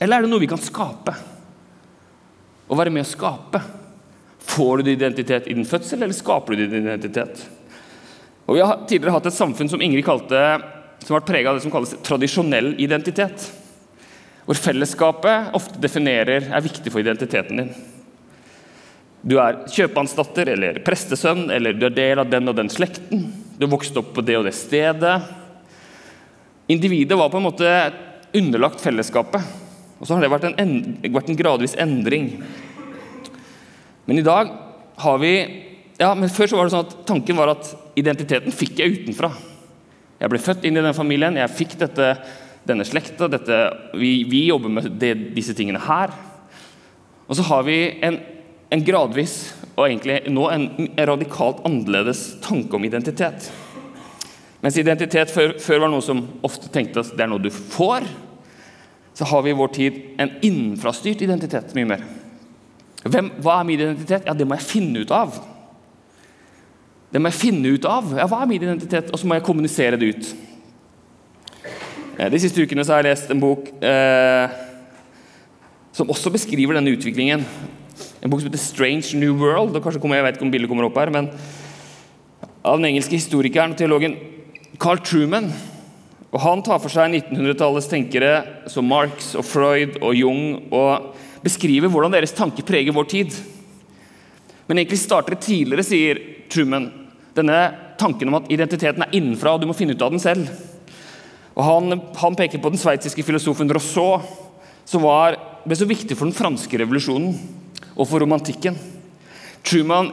eller 0.01 0.17
er 0.17 0.21
det 0.23 0.31
noe 0.31 0.41
vi 0.41 0.47
kan 0.47 0.59
skape? 0.59 1.15
Å 2.71 2.77
være 2.77 2.91
med 2.91 3.05
å 3.05 3.11
skape. 3.11 3.61
Får 4.41 4.77
du 4.79 4.83
din 4.85 4.99
identitet 4.99 5.49
i 5.49 5.53
din 5.53 5.67
fødsel, 5.67 6.03
eller 6.03 6.15
skaper 6.15 6.57
du 6.57 6.67
din 6.67 6.83
identitet? 6.83 7.47
Og 8.47 8.55
Vi 8.55 8.61
har 8.63 8.87
tidligere 8.89 9.13
hatt 9.13 9.27
et 9.27 9.33
samfunn 9.33 9.69
som 9.69 9.83
Ingrid 9.83 10.05
kalte 10.05 10.76
som 11.03 11.15
har 11.15 11.21
vært 11.21 11.31
prega 11.31 11.51
av 11.51 11.59
det 11.59 11.65
som 11.65 11.73
kalles 11.75 11.95
tradisjonell 12.07 12.75
identitet. 12.83 13.49
Hvor 14.47 14.59
fellesskapet 14.59 15.55
ofte 15.59 15.81
definerer 15.83 16.49
er 16.55 16.65
viktig 16.65 16.93
for 16.93 17.03
identiteten 17.03 17.63
din. 17.63 17.73
Du 19.27 19.35
er 19.43 19.65
kjøpmannsdatter 19.75 20.53
eller 20.53 20.79
prestesønn, 20.87 21.49
eller 21.51 21.75
du 21.75 21.89
er 21.89 21.97
del 21.97 22.23
av 22.23 22.31
den 22.31 22.47
og 22.47 22.55
den 22.59 22.71
slekten. 22.71 23.25
Du 23.59 23.67
har 23.67 23.73
vokst 23.73 23.97
opp 23.99 24.13
på 24.15 24.23
det 24.23 24.37
og 24.39 24.47
det 24.47 24.55
stedet. 24.55 25.17
Individet 26.71 27.19
var 27.19 27.33
på 27.33 27.41
en 27.41 27.49
måte 27.49 27.73
underlagt 28.37 28.83
fellesskapet. 28.83 29.43
Og 29.99 30.07
så 30.07 30.15
har 30.15 30.23
det 30.23 30.31
vært 30.31 30.47
en, 30.53 30.79
vært 31.11 31.33
en 31.33 31.39
gradvis 31.39 31.75
endring. 31.81 32.31
Men 34.07 34.21
i 34.21 34.27
dag 34.27 34.53
har 35.03 35.19
vi 35.23 35.33
ja, 35.97 36.11
men 36.13 36.29
Før 36.29 36.51
så 36.51 36.59
var 36.59 36.67
det 36.69 36.75
sånn 36.75 36.87
at 36.87 36.97
tanken 37.09 37.39
var 37.39 37.55
at 37.55 37.71
identiteten 37.97 38.53
fikk 38.53 38.83
jeg 38.83 38.99
utenfra. 38.99 39.31
Jeg 40.17 40.33
ble 40.33 40.41
født 40.41 40.65
inn 40.65 40.79
i 40.79 40.85
den 40.85 40.97
familien, 40.97 41.37
jeg 41.37 41.53
fikk 41.53 41.77
dette, 41.81 42.15
denne 42.69 42.87
slekta. 42.89 43.29
Dette, 43.29 43.59
vi, 43.99 44.25
vi, 44.29 44.47
jobber 44.49 44.73
med 44.73 44.89
det, 45.01 45.13
disse 45.37 45.55
tingene 45.57 45.83
her. 45.85 46.15
Og 47.27 47.37
så 47.37 47.45
har 47.51 47.67
vi 47.67 47.79
en, 48.07 48.19
en 48.73 48.85
gradvis 48.87 49.37
og 49.77 49.87
egentlig 49.87 50.23
nå 50.33 50.47
en, 50.51 50.69
radikalt 51.11 51.61
annerledes 51.69 52.39
tanke 52.45 52.79
om 52.79 52.87
identitet. 52.89 53.51
Mens 54.65 54.79
identitet 54.81 55.31
før, 55.31 55.59
før, 55.61 55.83
var 55.85 55.93
noe 55.93 56.05
som 56.05 56.25
ofte 56.47 56.71
tenkte 56.73 57.05
at 57.05 57.13
det 57.13 57.27
er 57.27 57.31
noe 57.31 57.43
du 57.43 57.53
får, 57.53 58.07
så 59.17 59.29
har 59.29 59.45
vi 59.45 59.53
i 59.53 59.57
vår 59.57 59.69
tid 59.77 60.01
en 60.21 60.33
innenfrastyrt 60.45 61.23
identitet 61.25 61.77
mye 61.77 61.91
mer. 61.93 62.07
Hvem, 63.07 63.31
hva 63.45 63.61
er 63.61 63.69
min 63.69 63.81
identitet? 63.81 64.25
Ja, 64.27 64.35
det 64.35 64.49
må 64.49 64.57
jeg 64.57 64.67
finne 64.67 65.05
ut 65.05 65.13
av. 65.15 65.37
Det 67.17 67.21
må 67.25 67.31
jeg 67.31 67.41
finne 67.41 67.71
ut 67.73 67.87
av. 67.89 68.11
Ja, 68.13 68.27
hva 68.29 68.43
er 68.45 68.49
min 68.51 68.61
identitet? 68.61 69.07
Og 69.09 69.17
så 69.17 69.25
må 69.25 69.39
jeg 69.39 69.45
kommunisere 69.47 69.97
det 69.97 70.11
ut. 70.13 70.27
Eh, 72.19 72.29
De 72.29 72.41
siste 72.43 72.61
ukene 72.61 72.85
så 72.85 72.93
har 72.93 73.07
jeg 73.07 73.15
lest 73.15 73.31
en 73.33 73.41
bok 73.41 73.71
eh, 73.81 74.57
som 75.97 76.13
også 76.13 76.29
beskriver 76.35 76.77
denne 76.77 76.93
utviklingen. 76.93 77.47
En 78.21 78.29
bok 78.29 78.43
som 78.43 78.51
heter 78.51 78.61
'Strange 78.61 79.17
New 79.17 79.33
World'. 79.33 79.73
og 79.77 79.83
kanskje 79.83 80.01
kommer, 80.01 80.17
jeg 80.17 80.25
vet 80.25 80.37
ikke 80.37 80.45
om 80.45 80.51
bildet 80.51 80.69
kommer 80.69 80.85
opp 80.85 80.99
her, 80.99 81.11
men 81.11 81.31
Av 82.63 82.77
den 82.77 82.85
engelske 82.85 83.17
historikeren 83.17 83.71
og 83.71 83.79
teologen 83.79 84.17
Carl 84.79 84.99
Truman. 84.99 85.51
Og 86.33 86.41
Han 86.41 86.63
tar 86.63 86.79
for 86.79 86.91
seg 86.91 87.15
1900-tallets 87.15 87.89
tenkere 87.89 88.45
som 88.69 88.85
Marx 88.85 89.35
og 89.35 89.45
Freud 89.45 89.97
og 90.03 90.15
Jung 90.15 90.69
og 90.71 91.17
beskriver 91.43 91.89
hvordan 91.89 92.13
deres 92.13 92.33
tanker 92.33 92.63
preger 92.63 92.93
vår 92.93 93.05
tid. 93.05 93.33
Men 94.69 94.79
egentlig 94.79 94.99
starter 94.99 95.31
det 95.31 95.47
tidligere, 95.47 95.83
sier 95.83 96.21
Truman. 96.51 97.06
Denne 97.37 97.61
tanken 98.01 98.31
om 98.31 98.39
at 98.41 98.51
identiteten 98.53 99.05
er 99.05 99.15
innenfra, 99.17 99.55
og 99.55 99.63
du 99.63 99.69
må 99.69 99.77
finne 99.77 99.97
ut 99.97 100.03
av 100.03 100.13
den 100.15 100.23
selv. 100.23 100.49
Og 101.57 101.65
Han, 101.65 102.01
han 102.21 102.37
peker 102.37 102.61
på 102.61 102.73
den 102.73 102.81
sveitsiske 102.81 103.25
filosofen 103.25 103.71
Rousseau, 103.73 104.21
som 104.87 105.03
var, 105.03 105.39
ble 105.65 105.77
så 105.77 105.89
viktig 105.89 106.17
for 106.17 106.29
den 106.29 106.37
franske 106.37 106.79
revolusjonen 106.79 107.35
og 107.97 108.05
for 108.07 108.23
romantikken. 108.23 108.77
Truman, 109.67 110.13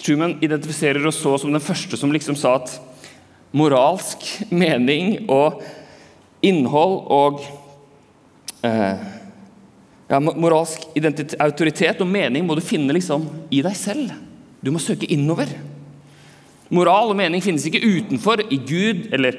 Truman 0.00 0.38
identifiserer 0.42 1.04
Rousseau 1.04 1.38
som 1.38 1.52
den 1.52 1.62
første 1.62 1.98
som 2.00 2.12
liksom 2.12 2.38
sa 2.40 2.56
at 2.58 2.72
moralsk 3.52 4.24
mening 4.50 5.28
og 5.30 5.60
innhold 6.42 6.96
og 7.12 7.42
eh, 8.66 9.04
ja, 10.10 10.18
Moralsk 10.20 10.88
autoritet 11.40 12.00
og 12.02 12.08
mening 12.10 12.44
må 12.48 12.56
du 12.56 12.64
finne 12.64 12.92
liksom 12.96 13.28
i 13.54 13.62
deg 13.64 13.76
selv. 13.78 14.10
Du 14.60 14.72
må 14.74 14.82
søke 14.82 15.08
innover. 15.08 15.52
Moral 16.72 17.12
og 17.12 17.18
mening 17.18 17.42
finnes 17.44 17.66
ikke 17.68 17.82
utenfor, 17.84 18.46
i 18.48 18.58
Gud 18.64 19.10
eller 19.12 19.38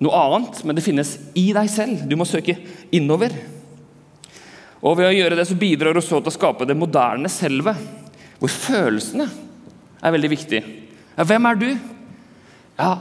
noe 0.00 0.16
annet, 0.16 0.62
men 0.64 0.76
det 0.76 0.84
finnes 0.84 1.12
i 1.36 1.50
deg 1.52 1.68
selv. 1.68 2.04
Du 2.08 2.16
må 2.16 2.26
søke 2.28 2.56
innover. 2.96 3.34
Og 4.80 4.96
Ved 4.96 5.10
å 5.10 5.14
gjøre 5.14 5.36
det 5.36 5.44
så 5.48 5.58
bidrar 5.60 5.98
også 6.00 6.22
til 6.22 6.32
å 6.32 6.34
skape 6.34 6.68
det 6.68 6.78
moderne 6.78 7.28
selvet, 7.32 7.76
hvor 8.40 8.52
følelsene 8.52 9.26
er 10.00 10.14
veldig 10.14 10.30
viktige. 10.32 10.62
Ja, 11.18 11.26
hvem 11.28 11.48
er 11.50 11.60
du? 11.60 11.68
Ja, 12.80 12.94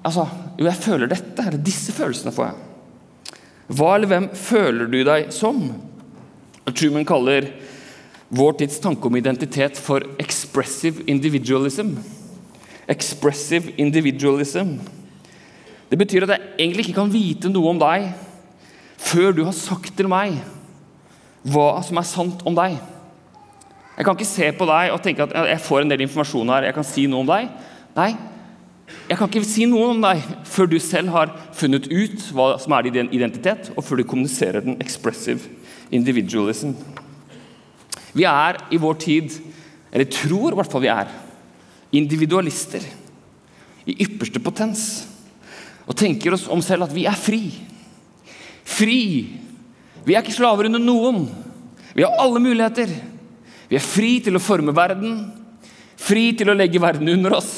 altså, 0.00 0.24
jo, 0.56 0.64
jeg 0.64 0.80
føler 0.80 1.12
dette. 1.12 1.44
Eller 1.44 1.60
disse 1.60 1.92
følelsene 1.92 2.32
får 2.32 2.48
jeg. 2.48 3.42
Hva 3.76 3.92
eller 3.96 4.08
hvem 4.08 4.30
føler 4.38 4.88
du 4.88 5.00
deg 5.04 5.28
som? 5.34 5.60
Truman 6.72 7.04
kaller 7.06 7.50
vår 8.32 8.56
tids 8.62 8.80
tanke 8.82 9.06
om 9.06 9.16
identitet 9.18 9.76
for 9.76 10.00
'expressive 10.16 11.04
individualism'. 11.04 11.98
Expressive 12.88 13.72
individualism. 13.80 14.76
Det 15.90 15.98
betyr 15.98 16.26
at 16.26 16.34
jeg 16.34 16.54
egentlig 16.58 16.86
ikke 16.86 17.00
kan 17.00 17.12
vite 17.12 17.50
noe 17.50 17.72
om 17.72 17.80
deg 17.80 18.10
før 18.96 19.34
du 19.36 19.42
har 19.46 19.54
sagt 19.54 19.92
til 19.96 20.08
meg 20.10 20.38
hva 21.46 21.82
som 21.86 21.98
er 22.00 22.06
sant 22.08 22.40
om 22.48 22.54
deg. 22.56 22.78
Jeg 23.96 24.04
kan 24.04 24.16
ikke 24.16 24.28
se 24.28 24.48
på 24.52 24.66
deg 24.68 24.92
og 24.92 25.02
tenke 25.04 25.24
at 25.24 25.34
jeg 25.52 25.62
får 25.64 25.84
en 25.84 25.92
del 25.92 26.02
informasjon 26.04 26.50
her, 26.52 26.66
jeg 26.68 26.76
kan 26.76 26.86
si 26.86 27.06
noe 27.08 27.22
om 27.22 27.30
deg. 27.30 27.46
Nei, 27.96 28.10
jeg 29.06 29.18
kan 29.18 29.30
ikke 29.30 29.46
si 29.46 29.66
noe 29.70 29.92
om 29.92 30.02
deg 30.02 30.22
før 30.50 30.68
du 30.70 30.76
selv 30.82 31.14
har 31.14 31.32
funnet 31.56 31.86
ut 31.88 32.26
hva 32.34 32.48
som 32.62 32.74
er 32.76 32.90
din 32.90 33.12
identitet, 33.14 33.70
og 33.76 33.86
før 33.86 34.02
du 34.02 34.08
kommuniserer 34.10 34.64
den 34.64 34.76
expressive 34.82 35.46
individualism. 35.94 36.74
Vi 38.16 38.26
er 38.26 38.58
i 38.72 38.80
vår 38.80 38.98
tid, 39.00 39.38
eller 39.92 40.10
tror 40.10 40.52
i 40.52 40.58
hvert 40.58 40.72
fall 40.72 40.84
vi 40.84 40.92
er, 40.92 41.08
individualister 41.98 42.84
i 43.86 43.96
ypperste 44.04 44.42
potens. 44.42 45.06
Og 45.86 45.94
tenker 45.98 46.34
oss 46.34 46.48
om 46.50 46.62
selv 46.64 46.88
at 46.88 46.94
vi 46.94 47.06
er 47.06 47.18
fri. 47.18 47.44
Fri! 48.66 49.02
Vi 50.06 50.14
er 50.14 50.22
ikke 50.22 50.36
slaver 50.36 50.68
under 50.68 50.82
noen. 50.82 51.24
Vi 51.96 52.04
har 52.04 52.18
alle 52.22 52.42
muligheter. 52.42 52.90
Vi 53.70 53.78
er 53.78 53.82
fri 53.82 54.18
til 54.22 54.38
å 54.38 54.42
forme 54.42 54.74
verden, 54.74 55.24
fri 55.98 56.28
til 56.38 56.52
å 56.52 56.54
legge 56.54 56.82
verden 56.82 57.08
under 57.10 57.34
oss, 57.40 57.50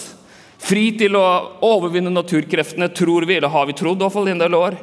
fri 0.62 0.86
til 0.96 1.18
å 1.18 1.24
overvinne 1.68 2.12
naturkreftene, 2.12 2.88
tror 2.96 3.26
vi, 3.28 3.36
eller 3.36 3.52
har 3.52 3.68
vi 3.68 3.76
trodd, 3.76 4.00
i 4.00 4.06
hvert 4.06 4.14
fall 4.14 4.30
i 4.30 4.32
en 4.32 4.40
del 4.40 4.56
år. 4.56 4.78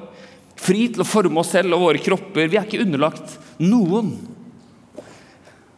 Fri 0.56 0.86
til 0.94 1.02
å 1.02 1.08
forme 1.08 1.42
oss 1.42 1.52
selv 1.56 1.76
og 1.76 1.88
våre 1.88 2.02
kropper. 2.04 2.48
Vi 2.52 2.60
er 2.60 2.68
ikke 2.68 2.84
underlagt 2.86 3.40
noen. 3.60 4.14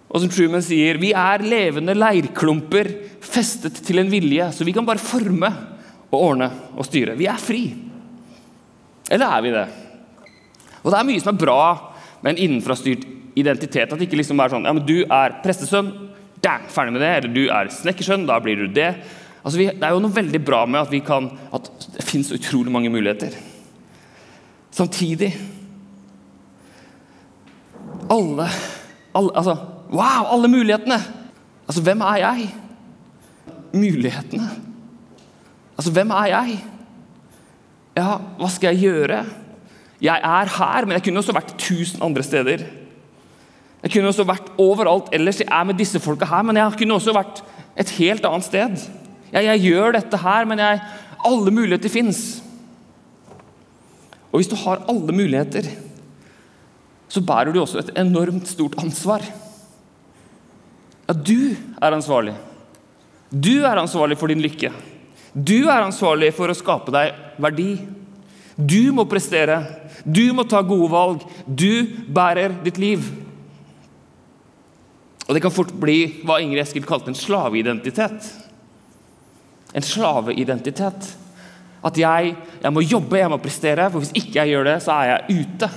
Og 0.08 0.24
som 0.24 0.32
Truman 0.32 0.64
sier, 0.64 1.00
vi 1.02 1.12
er 1.12 1.44
levende 1.44 1.96
leirklumper 1.98 2.90
festet 3.24 3.82
til 3.84 4.00
en 4.00 4.12
vilje, 4.12 4.46
så 4.56 4.68
vi 4.68 4.74
kan 4.76 4.88
bare 4.88 5.04
forme 5.04 5.50
og 6.08 6.18
ordne 6.22 6.48
og 6.78 6.88
styre. 6.88 7.18
Vi 7.20 7.28
er 7.28 7.42
fri. 7.42 7.66
Eller 9.12 9.28
er 9.28 9.44
vi 9.44 9.54
det? 9.56 9.68
Og 10.84 10.92
det 10.92 11.00
er 11.00 11.08
mye 11.10 11.24
som 11.24 11.34
er 11.34 11.42
bra 11.42 11.62
med 12.24 12.34
en 12.34 12.42
innenfrastyrt 12.46 13.04
identitet. 13.38 13.92
At 13.92 14.00
det 14.00 14.08
ikke 14.08 14.22
liksom 14.22 14.40
er 14.40 14.54
sånn 14.54 14.68
ja, 14.68 14.74
men 14.76 14.88
du 14.88 15.02
er 15.04 15.40
prestesønn, 15.44 15.92
dang, 16.44 16.68
ferdig 16.72 16.96
med 16.96 17.04
det. 17.04 17.14
Eller 17.20 17.36
du 17.36 17.44
er 17.52 17.72
snekkersønn, 17.74 18.28
da 18.30 18.40
blir 18.44 18.64
du 18.64 18.72
det. 18.72 18.94
Altså, 19.44 19.60
vi, 19.60 19.68
det 19.72 19.84
er 19.84 19.96
jo 19.96 20.04
noe 20.04 20.16
veldig 20.16 20.42
bra 20.48 20.64
med 20.68 20.86
at, 20.86 20.92
vi 20.92 21.04
kan, 21.04 21.30
at 21.56 21.68
det 21.94 22.08
finnes 22.08 22.32
utrolig 22.36 22.72
mange 22.74 22.92
muligheter. 22.94 23.36
Samtidig 24.78 25.32
Alle, 28.14 28.46
alle 29.16 29.32
Altså, 29.40 29.56
wow, 29.92 30.28
alle 30.34 30.50
mulighetene! 30.52 31.00
Altså, 31.68 31.84
hvem 31.84 32.02
er 32.02 32.22
jeg? 32.24 32.48
Mulighetene. 33.74 34.50
Altså, 35.78 35.92
hvem 35.92 36.14
er 36.16 36.32
jeg? 36.32 36.58
Ja, 37.98 38.18
hva 38.40 38.50
skal 38.54 38.76
jeg 38.76 38.88
gjøre? 38.88 39.22
Jeg 40.02 40.22
er 40.24 40.52
her, 40.58 40.86
men 40.86 40.98
jeg 40.98 41.08
kunne 41.08 41.22
også 41.24 41.36
vært 41.36 41.56
tusen 41.62 42.04
andre 42.06 42.24
steder. 42.24 42.64
Jeg 43.84 43.94
kunne 43.94 44.12
også 44.12 44.26
vært 44.28 44.52
overalt 44.62 45.10
ellers. 45.14 45.42
Jeg 45.42 45.50
er 45.52 45.68
med 45.70 45.78
disse 45.80 46.02
folka 46.02 46.28
her, 46.30 46.46
men 46.46 46.58
jeg 46.60 46.78
kunne 46.80 46.98
også 46.98 47.16
vært 47.16 47.42
et 47.78 47.94
helt 47.98 48.26
annet 48.26 48.46
sted. 48.46 48.86
Jeg, 49.32 49.46
jeg 49.50 49.64
gjør 49.70 49.98
dette 49.98 50.20
her, 50.22 50.48
men 50.50 50.62
jeg, 50.62 50.82
alle 51.26 51.54
muligheter 51.54 51.92
fins. 51.92 52.22
Og 54.32 54.40
hvis 54.42 54.50
du 54.52 54.58
har 54.60 54.86
alle 54.90 55.16
muligheter, 55.16 55.70
så 57.08 57.24
bærer 57.24 57.54
du 57.54 57.62
også 57.62 57.82
et 57.82 57.94
enormt 57.98 58.50
stort 58.50 58.78
ansvar. 58.82 59.24
Ja, 61.08 61.14
du 61.16 61.56
er 61.56 61.96
ansvarlig. 61.96 62.36
Du 63.32 63.64
er 63.64 63.80
ansvarlig 63.80 64.18
for 64.20 64.32
din 64.32 64.44
lykke. 64.44 64.72
Du 65.34 65.68
er 65.70 65.84
ansvarlig 65.86 66.34
for 66.36 66.52
å 66.52 66.58
skape 66.58 66.92
deg 66.92 67.16
verdi. 67.44 67.72
Du 68.58 68.92
må 68.96 69.06
prestere. 69.08 69.62
Du 70.04 70.26
må 70.36 70.44
ta 70.50 70.64
gode 70.66 70.90
valg. 70.92 71.24
Du 71.46 71.88
bærer 72.12 72.58
ditt 72.66 72.80
liv. 72.82 73.08
Og 75.28 75.36
det 75.36 75.44
kan 75.44 75.54
fort 75.54 75.74
bli 75.76 76.24
hva 76.26 76.40
Ingrid 76.44 76.64
Eskil 76.64 76.88
kalte 76.88 77.12
en 77.12 77.20
slaveidentitet. 77.20 78.28
En 79.76 79.84
slaveidentitet. 79.84 81.10
At 81.88 82.00
jeg, 82.00 82.34
jeg 82.64 82.74
må 82.74 82.84
jobbe, 82.84 83.20
jeg 83.20 83.32
må 83.32 83.40
prestere, 83.44 83.90
for 83.92 84.04
hvis 84.04 84.16
ikke 84.16 84.40
jeg 84.40 84.56
gjør 84.56 84.72
det, 84.72 84.78
så 84.84 84.96
er 84.96 85.12
jeg 85.12 85.44
ute. 85.44 85.70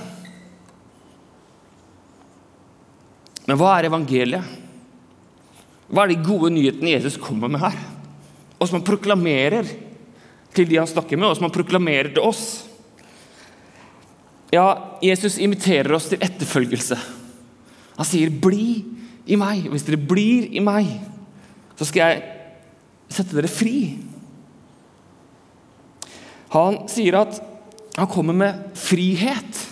Men 3.47 3.59
hva 3.59 3.75
er 3.75 3.89
evangeliet? 3.91 4.57
Hva 5.91 6.05
er 6.05 6.13
de 6.13 6.23
gode 6.23 6.53
nyhetene 6.55 6.93
Jesus 6.93 7.19
kommer 7.19 7.51
med 7.51 7.61
her? 7.63 7.77
Og 8.57 8.67
som 8.67 8.79
han 8.79 8.87
proklamerer 8.87 9.67
til 10.55 10.67
de 10.67 10.79
han 10.79 10.89
snakker 10.89 11.19
med, 11.19 11.29
og 11.29 11.37
som 11.37 11.47
han 11.47 11.55
proklamerer 11.55 12.13
til 12.15 12.23
oss? 12.23 12.45
Ja, 14.51 14.97
Jesus 15.03 15.37
inviterer 15.39 15.95
oss 15.95 16.09
til 16.11 16.21
etterfølgelse. 16.23 16.97
Han 17.97 18.07
sier, 18.07 18.29
'Bli 18.29 18.83
i 19.27 19.35
meg.' 19.35 19.65
Og 19.67 19.75
hvis 19.75 19.87
dere 19.87 19.97
blir 19.97 20.47
i 20.51 20.59
meg, 20.59 20.87
så 21.77 21.85
skal 21.85 21.99
jeg 22.01 22.23
sette 23.09 23.35
dere 23.35 23.47
fri. 23.47 23.99
Han 26.51 26.87
sier 26.91 27.15
at 27.19 27.39
han 27.97 28.07
kommer 28.07 28.33
med 28.33 28.75
frihet. 28.75 29.70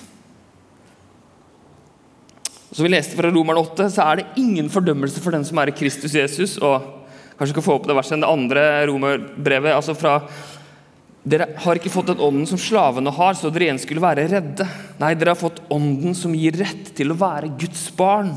Som 2.71 2.86
vi 2.86 2.91
leste 2.93 3.17
fra 3.17 3.32
Romerne 3.34 3.63
8, 3.63 3.89
så 3.89 4.05
er 4.05 4.19
det 4.19 4.41
ingen 4.41 4.69
fordømmelse 4.69 5.21
for 5.23 5.34
den 5.34 5.45
som 5.47 5.58
er 5.58 5.71
i 5.71 5.75
Kristus 5.77 6.13
Jesus. 6.13 6.58
og 6.62 6.86
Kanskje 7.39 7.55
kan 7.58 7.65
få 7.65 7.79
opp 7.79 7.88
det 7.89 7.95
verset 7.97 8.17
enn 8.17 8.25
det 8.25 8.29
andre 8.29 8.63
romerbrevet. 8.89 9.73
altså 9.73 9.95
fra 9.97 10.19
dere 11.29 11.49
har 11.62 11.77
ikke 11.77 11.91
fått 11.91 12.13
den 12.13 12.21
ånden 12.23 12.47
som 12.47 12.60
slavene 12.62 13.12
har, 13.13 13.36
så 13.36 13.51
dere 13.51 13.67
igjen 13.67 13.82
skulle 13.82 14.03
være 14.03 14.27
redde. 14.32 14.65
Nei, 15.01 15.12
dere 15.19 15.34
har 15.34 15.39
fått 15.39 15.60
ånden 15.73 16.15
som 16.15 16.34
gir 16.36 16.55
rett 16.58 16.93
til 16.95 17.12
å 17.12 17.17
være 17.19 17.51
Guds 17.60 17.89
barn. 17.97 18.32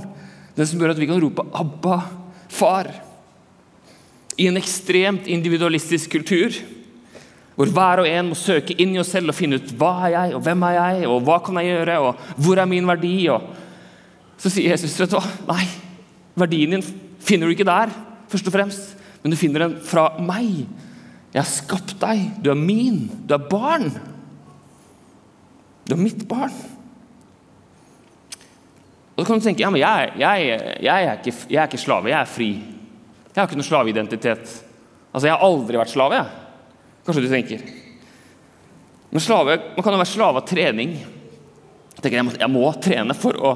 Den 0.57 0.69
som 0.69 0.81
gjør 0.81 0.93
at 0.95 1.01
vi 1.01 1.09
kan 1.09 1.21
rope 1.23 1.45
'Abba, 1.53 2.03
far'. 2.51 2.93
I 4.37 4.49
en 4.49 4.57
ekstremt 4.57 5.27
individualistisk 5.27 6.11
kultur, 6.11 6.53
hvor 7.55 7.67
hver 7.67 8.01
og 8.01 8.09
en 8.09 8.29
må 8.31 8.35
søke 8.35 8.75
inn 8.81 8.97
i 8.97 8.99
oss 8.99 9.13
selv 9.13 9.29
og 9.29 9.35
finne 9.35 9.57
ut 9.57 9.73
'hva 9.73 10.07
er 10.07 10.11
jeg', 10.17 10.35
og 10.35 10.43
'hvem 10.43 10.63
er 10.63 10.75
jeg', 10.75 11.09
og 11.09 11.23
'hva 11.23 11.45
kan 11.45 11.55
jeg 11.57 11.67
gjøre', 11.67 12.01
og 12.01 12.17
'hvor 12.39 12.59
er 12.59 12.67
min 12.67 12.87
verdi', 12.87 13.31
og 13.31 13.43
så 14.43 14.51
sier 14.51 14.73
Jesus 14.73 14.99
vet 14.99 15.13
du 15.13 15.19
hva? 15.21 15.27
Nei, 15.53 15.67
verdien 16.39 16.75
din 16.75 16.83
finner 17.23 17.47
du 17.47 17.55
ikke 17.55 17.69
der, 17.69 17.93
først 18.33 18.49
og 18.51 18.55
fremst, 18.55 18.97
men 19.23 19.31
du 19.31 19.39
finner 19.39 19.69
den 19.69 19.77
fra 19.87 20.09
meg. 20.19 20.65
Jeg 21.33 21.41
har 21.41 21.49
skapt 21.49 21.95
deg. 22.03 22.25
Du 22.43 22.51
er 22.51 22.59
min. 22.59 23.07
Du 23.25 23.37
er 23.37 23.45
barn. 23.49 23.87
Du 25.87 25.95
er 25.95 26.01
mitt 26.01 26.27
barn. 26.29 26.53
Og 29.13 29.23
så 29.23 29.29
kan 29.29 29.39
du 29.39 29.45
tenke 29.45 29.63
ja, 29.63 29.71
men 29.71 29.81
jeg, 29.81 30.11
jeg, 30.19 30.51
jeg, 30.83 31.07
er 31.07 31.21
ikke, 31.21 31.35
jeg, 31.47 31.61
er 31.61 31.71
ikke, 31.71 31.81
slave, 31.81 32.11
jeg 32.11 32.19
er 32.19 32.29
fri. 32.29 32.51
Jeg 33.31 33.39
har 33.39 33.49
ikke 33.49 33.61
noen 33.61 33.69
slaveidentitet. 33.69 34.55
Altså, 35.13 35.27
Jeg 35.29 35.35
har 35.37 35.47
aldri 35.47 35.79
vært 35.79 35.93
slave. 35.93 36.19
jeg. 36.19 36.75
Kanskje 37.07 37.23
du 37.23 37.31
tenker. 37.31 37.65
Men 39.13 39.23
slave, 39.23 39.59
Man 39.77 39.85
kan 39.85 39.95
jo 39.95 40.03
være 40.03 40.13
slave 40.13 40.43
av 40.43 40.49
trening. 40.49 40.97
Jeg 41.95 42.03
tenker, 42.03 42.19
jeg 42.19 42.51
må, 42.51 42.59
må 42.59 42.73
trene 42.83 43.15
for 43.17 43.39
å 43.39 43.55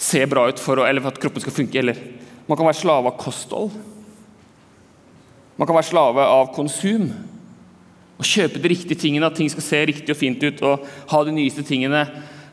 se 0.00 0.22
bra 0.26 0.46
ut, 0.48 0.60
for 0.60 0.80
eller 0.86 1.04
for 1.04 1.12
at 1.12 1.20
kroppen 1.20 1.44
skal 1.44 1.54
funke. 1.54 1.80
Eller 1.80 1.98
man 2.48 2.56
kan 2.56 2.66
være 2.66 2.80
slave 2.80 3.10
av 3.10 3.18
kosthold. 3.20 3.74
Man 5.60 5.68
kan 5.68 5.76
være 5.76 5.90
slave 5.90 6.24
av 6.24 6.54
konsum. 6.56 7.10
Å 8.20 8.24
kjøpe 8.26 8.60
de 8.60 8.72
riktige 8.72 9.00
tingene, 9.00 9.28
at 9.28 9.36
ting 9.36 9.50
skal 9.52 9.64
se 9.64 9.82
riktig 9.90 10.14
og 10.14 10.20
fint 10.20 10.42
ut. 10.44 10.62
og 10.64 10.88
ha 11.12 11.22
de 11.24 11.36
nyeste 11.36 11.64
tingene. 11.66 12.06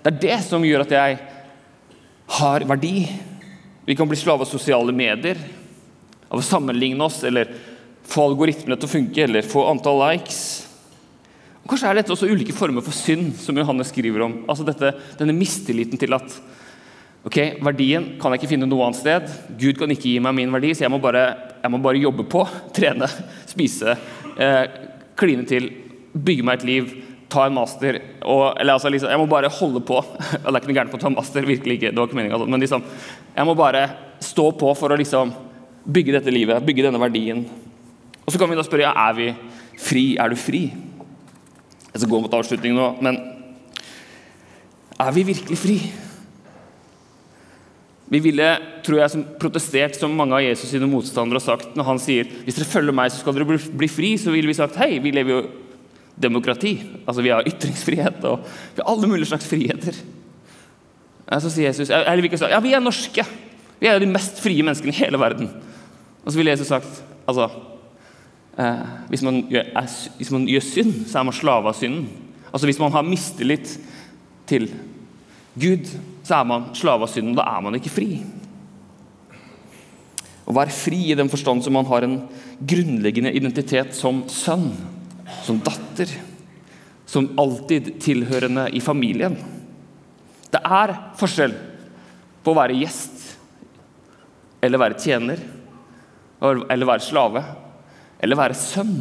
Det 0.03 0.11
er 0.13 0.19
det 0.25 0.37
som 0.43 0.63
gjør 0.63 0.83
at 0.83 0.93
jeg 0.95 1.17
har 2.37 2.67
verdi. 2.67 3.07
Vi 3.87 3.95
kan 3.95 4.07
bli 4.07 4.19
slave 4.19 4.43
av 4.43 4.51
sosiale 4.51 4.91
medier, 4.91 5.39
av 6.27 6.39
å 6.39 6.43
sammenligne 6.43 7.03
oss 7.03 7.21
eller 7.23 7.47
få 8.07 8.25
algoritmene 8.27 8.75
til 8.75 8.87
å 8.87 8.91
funke 8.91 9.23
eller 9.23 9.47
få 9.47 9.63
antall 9.71 10.01
likes. 10.03 10.67
Og 11.63 11.71
kanskje 11.71 11.89
er 11.91 11.99
dette 11.99 12.11
også 12.11 12.27
ulike 12.27 12.55
former 12.55 12.83
for 12.83 12.95
synd, 12.95 13.33
som 13.39 13.55
Johannes 13.59 13.91
skriver 13.91 14.23
om. 14.23 14.37
Altså 14.47 14.67
dette, 14.67 14.93
denne 15.19 15.35
mistilliten 15.35 15.99
til 15.99 16.15
at 16.15 16.35
ok, 17.25 17.37
verdien 17.65 18.13
kan 18.21 18.33
jeg 18.33 18.43
ikke 18.43 18.51
finne 18.53 18.69
noe 18.69 18.85
annet 18.85 19.01
sted. 19.01 19.33
Gud 19.57 19.79
kan 19.79 19.91
ikke 19.93 20.11
gi 20.11 20.21
meg 20.23 20.37
min 20.37 20.53
verdi, 20.53 20.75
så 20.75 20.85
jeg 20.85 20.93
må 20.93 21.01
bare, 21.01 21.25
jeg 21.63 21.73
må 21.73 21.81
bare 21.81 22.03
jobbe 22.03 22.27
på. 22.29 22.45
Trene, 22.77 23.09
spise, 23.49 23.97
eh, 24.37 24.63
kline 25.17 25.47
til, 25.49 25.71
bygge 26.13 26.45
meg 26.45 26.61
et 26.61 26.67
liv 26.67 26.95
ta 27.31 27.43
en 27.47 27.55
master 27.57 27.97
og, 28.23 28.55
eller 28.55 28.77
altså 28.77 28.89
liksom, 28.91 29.11
Jeg 29.11 29.19
må 29.19 29.27
bare 29.29 29.51
holde 29.51 29.81
på. 29.83 29.99
Det 30.31 30.47
er 30.47 30.59
ikke 30.59 30.71
noe 30.71 30.77
gærent 30.79 30.93
på 30.93 30.99
å 30.99 31.03
ta 31.03 31.11
master, 31.13 31.47
virkelig 31.47 31.77
ikke. 31.77 31.91
det 31.91 31.99
var 31.99 32.09
ikke 32.09 32.19
meninga. 32.19 32.39
Men 32.47 32.63
liksom, 32.63 32.83
jeg 33.35 33.47
må 33.47 33.55
bare 33.57 33.83
stå 34.23 34.49
på 34.57 34.73
for 34.79 34.93
å 34.93 34.99
liksom 34.99 35.33
bygge 35.87 36.17
dette 36.17 36.33
livet, 36.33 36.63
bygge 36.65 36.87
denne 36.87 37.01
verdien. 37.01 37.45
Og 38.25 38.33
så 38.33 38.39
kan 38.39 38.49
vi 38.51 38.57
da 38.59 38.65
spørre 38.65 38.87
ja, 38.87 38.93
er 39.07 39.15
vi 39.15 39.29
fri. 39.79 40.05
Er 40.19 40.31
du 40.31 40.39
fri? 40.39 40.65
Jeg 41.91 42.01
skal 42.01 42.11
gå 42.11 42.21
mot 42.23 42.33
avslutning 42.39 42.75
nå, 42.77 42.89
men 43.03 43.19
er 44.97 45.13
vi 45.15 45.23
virkelig 45.27 45.59
fri? 45.61 45.77
Vi 48.07 48.19
ville, 48.23 48.51
tror 48.87 49.01
jeg, 49.01 49.23
protestert 49.41 49.97
som 49.99 50.13
mange 50.15 50.37
av 50.37 50.43
Jesus 50.45 50.69
sine 50.71 50.87
motstandere 50.87 51.41
har 51.41 51.43
sagt 51.43 51.73
når 51.75 51.87
han 51.89 51.99
sier 51.99 52.29
hvis 52.45 52.55
dere 52.55 52.69
følger 52.69 52.95
meg, 52.95 53.11
så 53.11 53.19
skal 53.19 53.35
dere 53.35 53.47
bli, 53.47 53.89
fri, 53.91 54.13
så 54.19 54.31
ville 54.31 54.47
vi 54.47 54.55
sagt 54.55 54.79
hei, 54.79 54.93
vi 55.03 55.11
lever 55.11 55.33
jo 55.33 55.41
demokrati. 56.17 56.77
Altså 57.03 57.25
Vi 57.25 57.33
har 57.33 57.47
ytringsfrihet 57.49 58.23
og 58.29 58.45
vi 58.47 58.81
har 58.81 58.93
alle 58.93 59.11
mulige 59.11 59.29
slags 59.33 59.49
friheter. 59.49 59.99
Så 61.27 61.51
sier 61.51 61.67
Jesus 61.67 61.91
eller 61.91 62.23
vi, 62.23 62.31
ja, 62.31 62.61
vi 62.63 62.73
er 62.73 62.83
norske. 62.83 63.25
Vi 63.77 63.89
er 63.91 63.99
de 63.99 64.09
mest 64.09 64.39
frie 64.41 64.63
menneskene 64.63 64.95
i 64.95 65.01
hele 65.03 65.19
verden. 65.19 65.51
Og 66.23 66.31
så 66.31 66.39
ville 66.39 66.55
Jesus 66.55 66.71
sagt 66.71 67.03
altså, 67.27 67.49
eh, 68.57 68.85
hvis, 69.11 69.23
man 69.27 69.43
gjør, 69.51 69.67
er, 69.83 69.97
hvis, 70.17 70.31
man 70.31 70.47
gjør, 70.47 70.65
synd, 70.65 70.93
så 71.11 71.19
er 71.19 71.27
man 71.27 71.35
slave 71.35 71.69
av 71.69 71.75
synden. 71.77 72.07
Altså 72.53 72.67
Hvis 72.67 72.79
man 72.79 72.91
har 72.95 73.05
mistillit 73.05 73.75
til 74.47 74.71
Gud, 75.59 75.91
så 76.27 76.41
er 76.41 76.47
man 76.49 76.69
slave 76.75 77.07
av 77.07 77.11
synden. 77.11 77.37
Da 77.37 77.45
er 77.47 77.63
man 77.63 77.77
ikke 77.77 77.93
fri. 77.93 78.09
Å 80.47 80.55
være 80.55 80.75
fri 80.75 80.99
i 81.11 81.17
den 81.17 81.31
forstand 81.31 81.63
som 81.63 81.75
man 81.75 81.87
har 81.87 82.03
en 82.03 82.19
grunnleggende 82.59 83.33
identitet 83.35 83.95
som 83.95 84.25
sønn 84.31 84.69
som 85.43 85.59
datter, 85.63 86.11
som 87.07 87.29
alltid 87.39 87.97
tilhørende 88.03 88.67
i 88.75 88.81
familien. 88.83 89.35
Det 90.51 90.61
er 90.63 90.93
forskjell 91.19 91.55
på 92.43 92.53
å 92.53 92.57
være 92.57 92.77
gjest 92.79 93.15
eller 94.63 94.81
være 94.81 94.99
tjener, 94.99 95.41
eller 96.41 96.89
være 96.89 97.03
slave, 97.03 97.43
eller 98.23 98.39
være 98.39 98.57
sønn. 98.57 98.95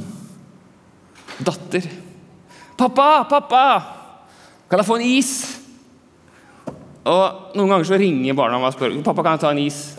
Datter. 1.47 1.87
'Pappa, 2.77 3.25
pappa! 3.25 3.63
Kan 4.69 4.81
jeg 4.81 4.87
få 4.87 4.97
en 4.99 5.07
is?' 5.07 5.56
Og 7.07 7.57
Noen 7.57 7.71
ganger 7.71 7.87
så 7.87 7.99
ringer 8.01 8.37
barna 8.37 8.59
meg 8.59 8.73
og 8.73 8.77
spør 8.77 8.95
'Pappa, 9.03 9.23
kan 9.23 9.37
jeg 9.37 9.41
ta 9.41 9.51
en 9.51 9.59
is?' 9.63 9.97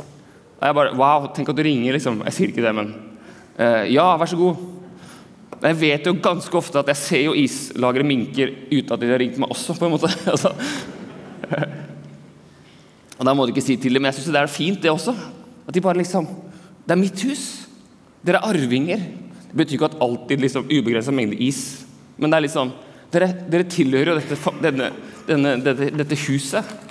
Og 0.60 0.64
jeg 0.68 0.76
bare 0.76 0.96
'Wow, 0.96 1.28
tenk 1.34 1.50
at 1.50 1.56
du 1.56 1.64
ringer', 1.64 1.94
liksom. 1.94 2.24
Jeg 2.26 2.34
sier 2.34 2.48
ikke 2.50 2.66
det, 2.66 2.76
men 2.76 2.96
uh, 3.60 3.86
'Ja, 3.88 4.18
vær 4.18 4.28
så 4.28 4.36
god'. 4.36 4.58
Jeg 5.62 5.80
vet 5.80 6.06
jo 6.06 6.14
ganske 6.14 6.54
ofte 6.58 6.80
at 6.80 6.88
jeg 6.88 6.96
ser 6.96 7.24
jo 7.26 7.34
islagre 7.34 8.04
minker 8.06 8.52
uten 8.70 8.94
at 8.94 9.00
de 9.00 9.10
har 9.10 9.20
ringt 9.20 9.40
meg 9.40 9.50
også. 9.50 9.74
på 9.74 9.86
en 9.86 9.92
måte. 9.92 10.12
Altså. 10.34 10.54
Og 13.18 13.26
Da 13.26 13.34
må 13.34 13.46
du 13.46 13.54
ikke 13.54 13.66
si 13.66 13.78
til 13.78 13.94
dem, 13.94 14.02
men 14.02 14.12
jeg 14.12 14.22
syns 14.22 14.34
det 14.34 14.42
er 14.42 14.48
fint, 14.48 14.82
det 14.82 14.92
også. 14.92 15.16
At 15.68 15.74
de 15.74 15.82
bare 15.82 15.98
liksom 15.98 16.28
Det 16.88 16.92
er 16.92 17.02
mitt 17.02 17.22
hus. 17.24 17.68
Dere 18.24 18.38
er 18.38 18.54
arvinger. 18.54 18.98
Det 19.50 19.56
betyr 19.56 19.74
ikke 19.74 19.86
at 19.86 20.02
alltid 20.02 20.40
liksom 20.40 20.68
ubegrensa 20.70 21.12
mengde 21.12 21.36
is. 21.42 21.86
Men 22.18 22.30
det 22.30 22.38
er 22.38 22.42
liksom 22.42 22.72
Dere, 23.12 23.32
dere 23.50 23.64
tilhører 23.64 24.10
jo 24.12 24.16
dette, 24.20 24.52
denne, 24.62 24.92
denne, 25.28 25.56
dette, 25.64 25.90
dette 25.96 26.16
huset. 26.28 26.87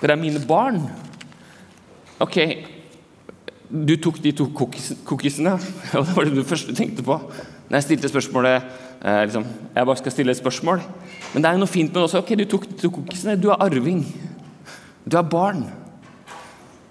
Dere 0.00 0.12
er 0.12 0.20
mine 0.20 0.40
barn. 0.44 0.82
Ok, 2.20 2.36
du 3.70 3.96
tok 4.00 4.20
de 4.22 4.32
to 4.36 4.46
cookiesene, 4.54 5.56
og 5.96 6.04
det 6.06 6.16
var 6.16 6.28
det 6.28 6.36
du 6.36 6.44
første 6.46 6.74
tenkte 6.76 7.04
på 7.06 7.18
når 7.66 7.80
jeg 7.80 7.82
stilte 7.82 8.08
spørsmålet 8.12 8.62
eh, 9.02 9.22
liksom, 9.24 9.42
Jeg 9.74 9.86
bare 9.88 9.98
skal 9.98 10.12
stille 10.14 10.30
et 10.30 10.38
spørsmål. 10.38 10.82
Men 11.32 11.42
det 11.42 11.48
er 11.48 11.56
jo 11.56 11.62
noe 11.64 11.70
fint 11.70 11.90
med 11.90 11.98
det 11.98 12.04
også. 12.04 12.20
Ok, 12.22 12.30
du 12.38 12.44
tok 12.46 12.68
de 12.68 12.76
to 12.78 12.90
cookiesene. 12.94 13.34
Du 13.42 13.48
er 13.50 13.58
arving. 13.64 14.04
Du 15.02 15.16
er 15.18 15.26
barn. 15.26 15.64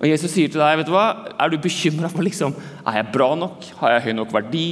Og 0.01 0.09
Jesus 0.09 0.33
sier 0.33 0.51
til 0.51 0.59
deg, 0.59 0.81
vet 0.81 0.89
du 0.89 0.91
hva, 0.91 1.05
er 1.39 1.53
du 1.53 1.55
bekymra 1.63 2.09
for 2.11 2.27
liksom, 2.27 2.51
er 2.83 2.99
jeg 2.99 3.11
bra 3.13 3.29
nok? 3.39 3.69
Har 3.79 3.95
jeg 3.95 4.09
høy 4.09 4.17
nok 4.19 4.35
verdi? 4.35 4.67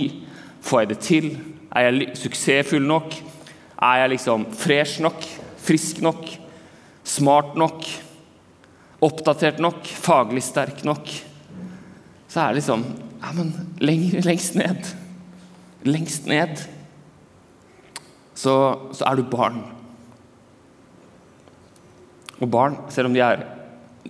Får 0.63 0.83
jeg 0.83 0.91
det 0.91 0.99
til? 1.07 1.29
Er 1.71 1.87
jeg 1.87 2.17
suksessfull 2.19 2.83
nok? 2.83 3.15
Er 3.79 4.03
jeg 4.03 4.17
liksom 4.17 4.43
fresh 4.59 4.99
nok? 5.03 5.23
Frisk 5.63 6.03
nok? 6.03 6.27
Smart 7.07 7.55
nok? 7.55 7.87
Oppdatert 9.03 9.61
nok? 9.63 9.87
Faglig 9.99 10.43
sterk 10.45 10.83
nok? 10.87 11.11
Så 12.31 12.41
er 12.41 12.53
det 12.53 12.61
liksom 12.61 12.85
ja, 13.23 13.31
men 13.35 13.53
lenger, 13.83 14.23
lengst 14.25 14.57
ned 14.59 14.93
lengst 15.87 16.27
ned, 16.29 16.61
så, 18.33 18.53
så 18.95 19.07
er 19.07 19.19
du 19.19 19.27
barn. 19.27 19.59
Og 22.39 22.49
barn, 22.51 22.77
selv 22.91 23.09
om 23.09 23.15
de 23.15 23.21
er 23.23 23.45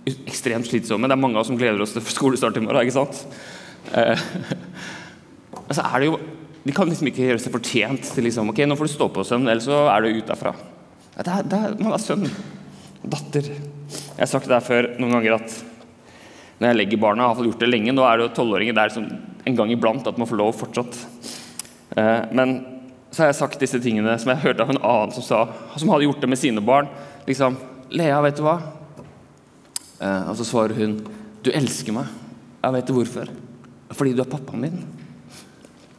ekstremt 0.04 0.66
slitsomme 0.66 1.06
Det 1.06 1.14
er 1.14 1.20
mange 1.20 1.38
av 1.38 1.44
oss 1.44 1.48
som 1.52 1.56
gleder 1.58 1.80
oss 1.80 1.94
til 1.94 2.02
skolestart 2.02 2.56
i 2.58 2.62
morgen. 2.64 2.82
ikke 2.82 2.96
sant? 2.96 3.20
Eh, 3.94 4.24
så 5.76 5.84
er 5.84 6.02
det 6.02 6.08
jo, 6.08 6.18
De 6.64 6.74
kan 6.74 6.88
liksom 6.88 7.08
ikke 7.10 7.28
gjøre 7.28 7.42
seg 7.44 7.54
fortjent 7.54 8.10
til 8.16 8.26
liksom, 8.26 8.50
ok, 8.50 8.64
nå 8.66 8.78
får 8.80 8.88
du 8.88 8.94
stå 8.94 9.10
på, 9.12 9.26
sønn, 9.28 9.46
ellers 9.48 9.68
så 9.68 9.84
er 9.92 10.02
du 10.02 10.16
ute 10.16 10.28
derfra. 10.32 10.54
Det 11.14 11.30
er, 11.30 11.46
det 11.46 11.60
er, 11.60 11.76
man 11.78 11.94
er 11.94 12.02
sønn 12.02 12.26
datter. 13.04 13.50
Jeg 14.14 14.22
har 14.22 14.30
sagt 14.30 14.48
det 14.48 14.56
her 14.56 14.66
før 14.66 14.90
noen 14.98 15.16
ganger 15.18 15.38
at 15.40 15.60
når 16.60 16.70
jeg 16.70 16.78
legger 16.78 17.00
barna, 17.02 17.26
jeg 17.26 17.36
har 17.36 17.48
gjort 17.50 17.62
det 17.64 17.68
lenge, 17.70 17.92
nå 17.92 18.04
er 18.06 18.16
det 18.16 18.28
jo 18.28 18.34
tolvåringer 18.36 18.76
der 18.76 18.92
som 18.94 19.08
en 19.44 19.56
gang 19.58 19.72
iblant 19.74 20.06
at 20.06 20.18
man 20.20 20.28
får 20.30 20.38
lov 20.38 20.54
fortsatt 20.56 21.00
Eh, 21.96 22.22
men 22.32 22.54
så 23.10 23.22
har 23.22 23.30
jeg 23.30 23.38
sagt 23.38 23.60
disse 23.62 23.78
tingene 23.82 24.16
som 24.18 24.32
jeg 24.32 24.42
hørte 24.42 24.64
av 24.64 24.72
en 24.72 24.80
annen 24.82 25.14
som 25.14 25.24
sa, 25.24 25.44
som 25.78 25.92
hadde 25.92 26.08
gjort 26.08 26.24
det 26.24 26.30
med 26.30 26.40
sine 26.40 26.64
barn. 26.64 26.90
Liksom 27.28 27.56
'Lea, 27.90 28.20
vet 28.22 28.36
du 28.36 28.42
hva?' 28.42 28.60
Eh, 30.00 30.30
og 30.30 30.36
så 30.36 30.44
svarer 30.44 30.74
hun 30.74 30.98
'Du 31.42 31.50
elsker 31.50 31.92
meg.' 31.92 32.10
Jeg 32.64 32.72
vet 32.72 32.86
hvorfor. 32.86 33.28
Fordi 33.92 34.14
du 34.14 34.22
er 34.22 34.30
pappaen 34.30 34.60
min. 34.60 34.84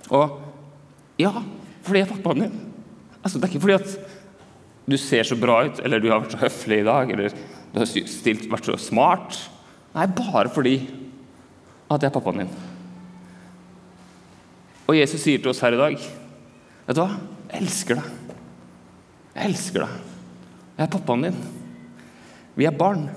Og 0.09 0.41
ja, 1.19 1.31
fordi 1.83 1.99
jeg 1.99 2.09
er 2.09 2.15
pappaen 2.15 2.41
din. 2.41 2.59
Altså, 3.23 3.37
det 3.37 3.45
er 3.45 3.53
ikke 3.53 3.61
fordi 3.61 3.73
at 3.73 3.99
du 4.85 4.97
ser 5.01 5.25
så 5.25 5.37
bra 5.39 5.63
ut, 5.65 5.79
eller 5.81 6.01
du 6.01 6.09
har 6.11 6.21
vært 6.21 6.35
så 6.35 6.43
høflig 6.43 6.83
i 6.83 6.87
dag, 6.87 7.11
eller 7.11 7.33
du 7.73 7.79
har 7.81 7.89
stilt, 7.89 8.45
vært 8.51 8.69
så 8.69 8.77
smart. 8.79 9.39
Nei, 9.95 10.05
bare 10.13 10.51
fordi 10.53 10.75
at 11.89 12.01
jeg 12.01 12.09
er 12.09 12.13
pappaen 12.13 12.43
din. 12.43 12.53
Og 14.85 14.97
Jesus 14.97 15.23
sier 15.23 15.41
til 15.41 15.49
oss 15.49 15.63
her 15.65 15.73
i 15.73 15.79
dag 15.79 15.95
Vet 15.97 16.97
du 16.97 17.01
hva? 17.01 17.15
Jeg 17.49 17.63
elsker 17.63 17.97
deg. 17.97 18.39
Jeg 19.33 19.49
elsker 19.49 19.81
deg. 19.81 19.93
Jeg 20.75 20.83
er 20.85 20.91
pappaen 20.93 21.23
din. 21.25 21.39
Vi 22.59 22.67
er 22.69 22.75
barn. 22.77 23.07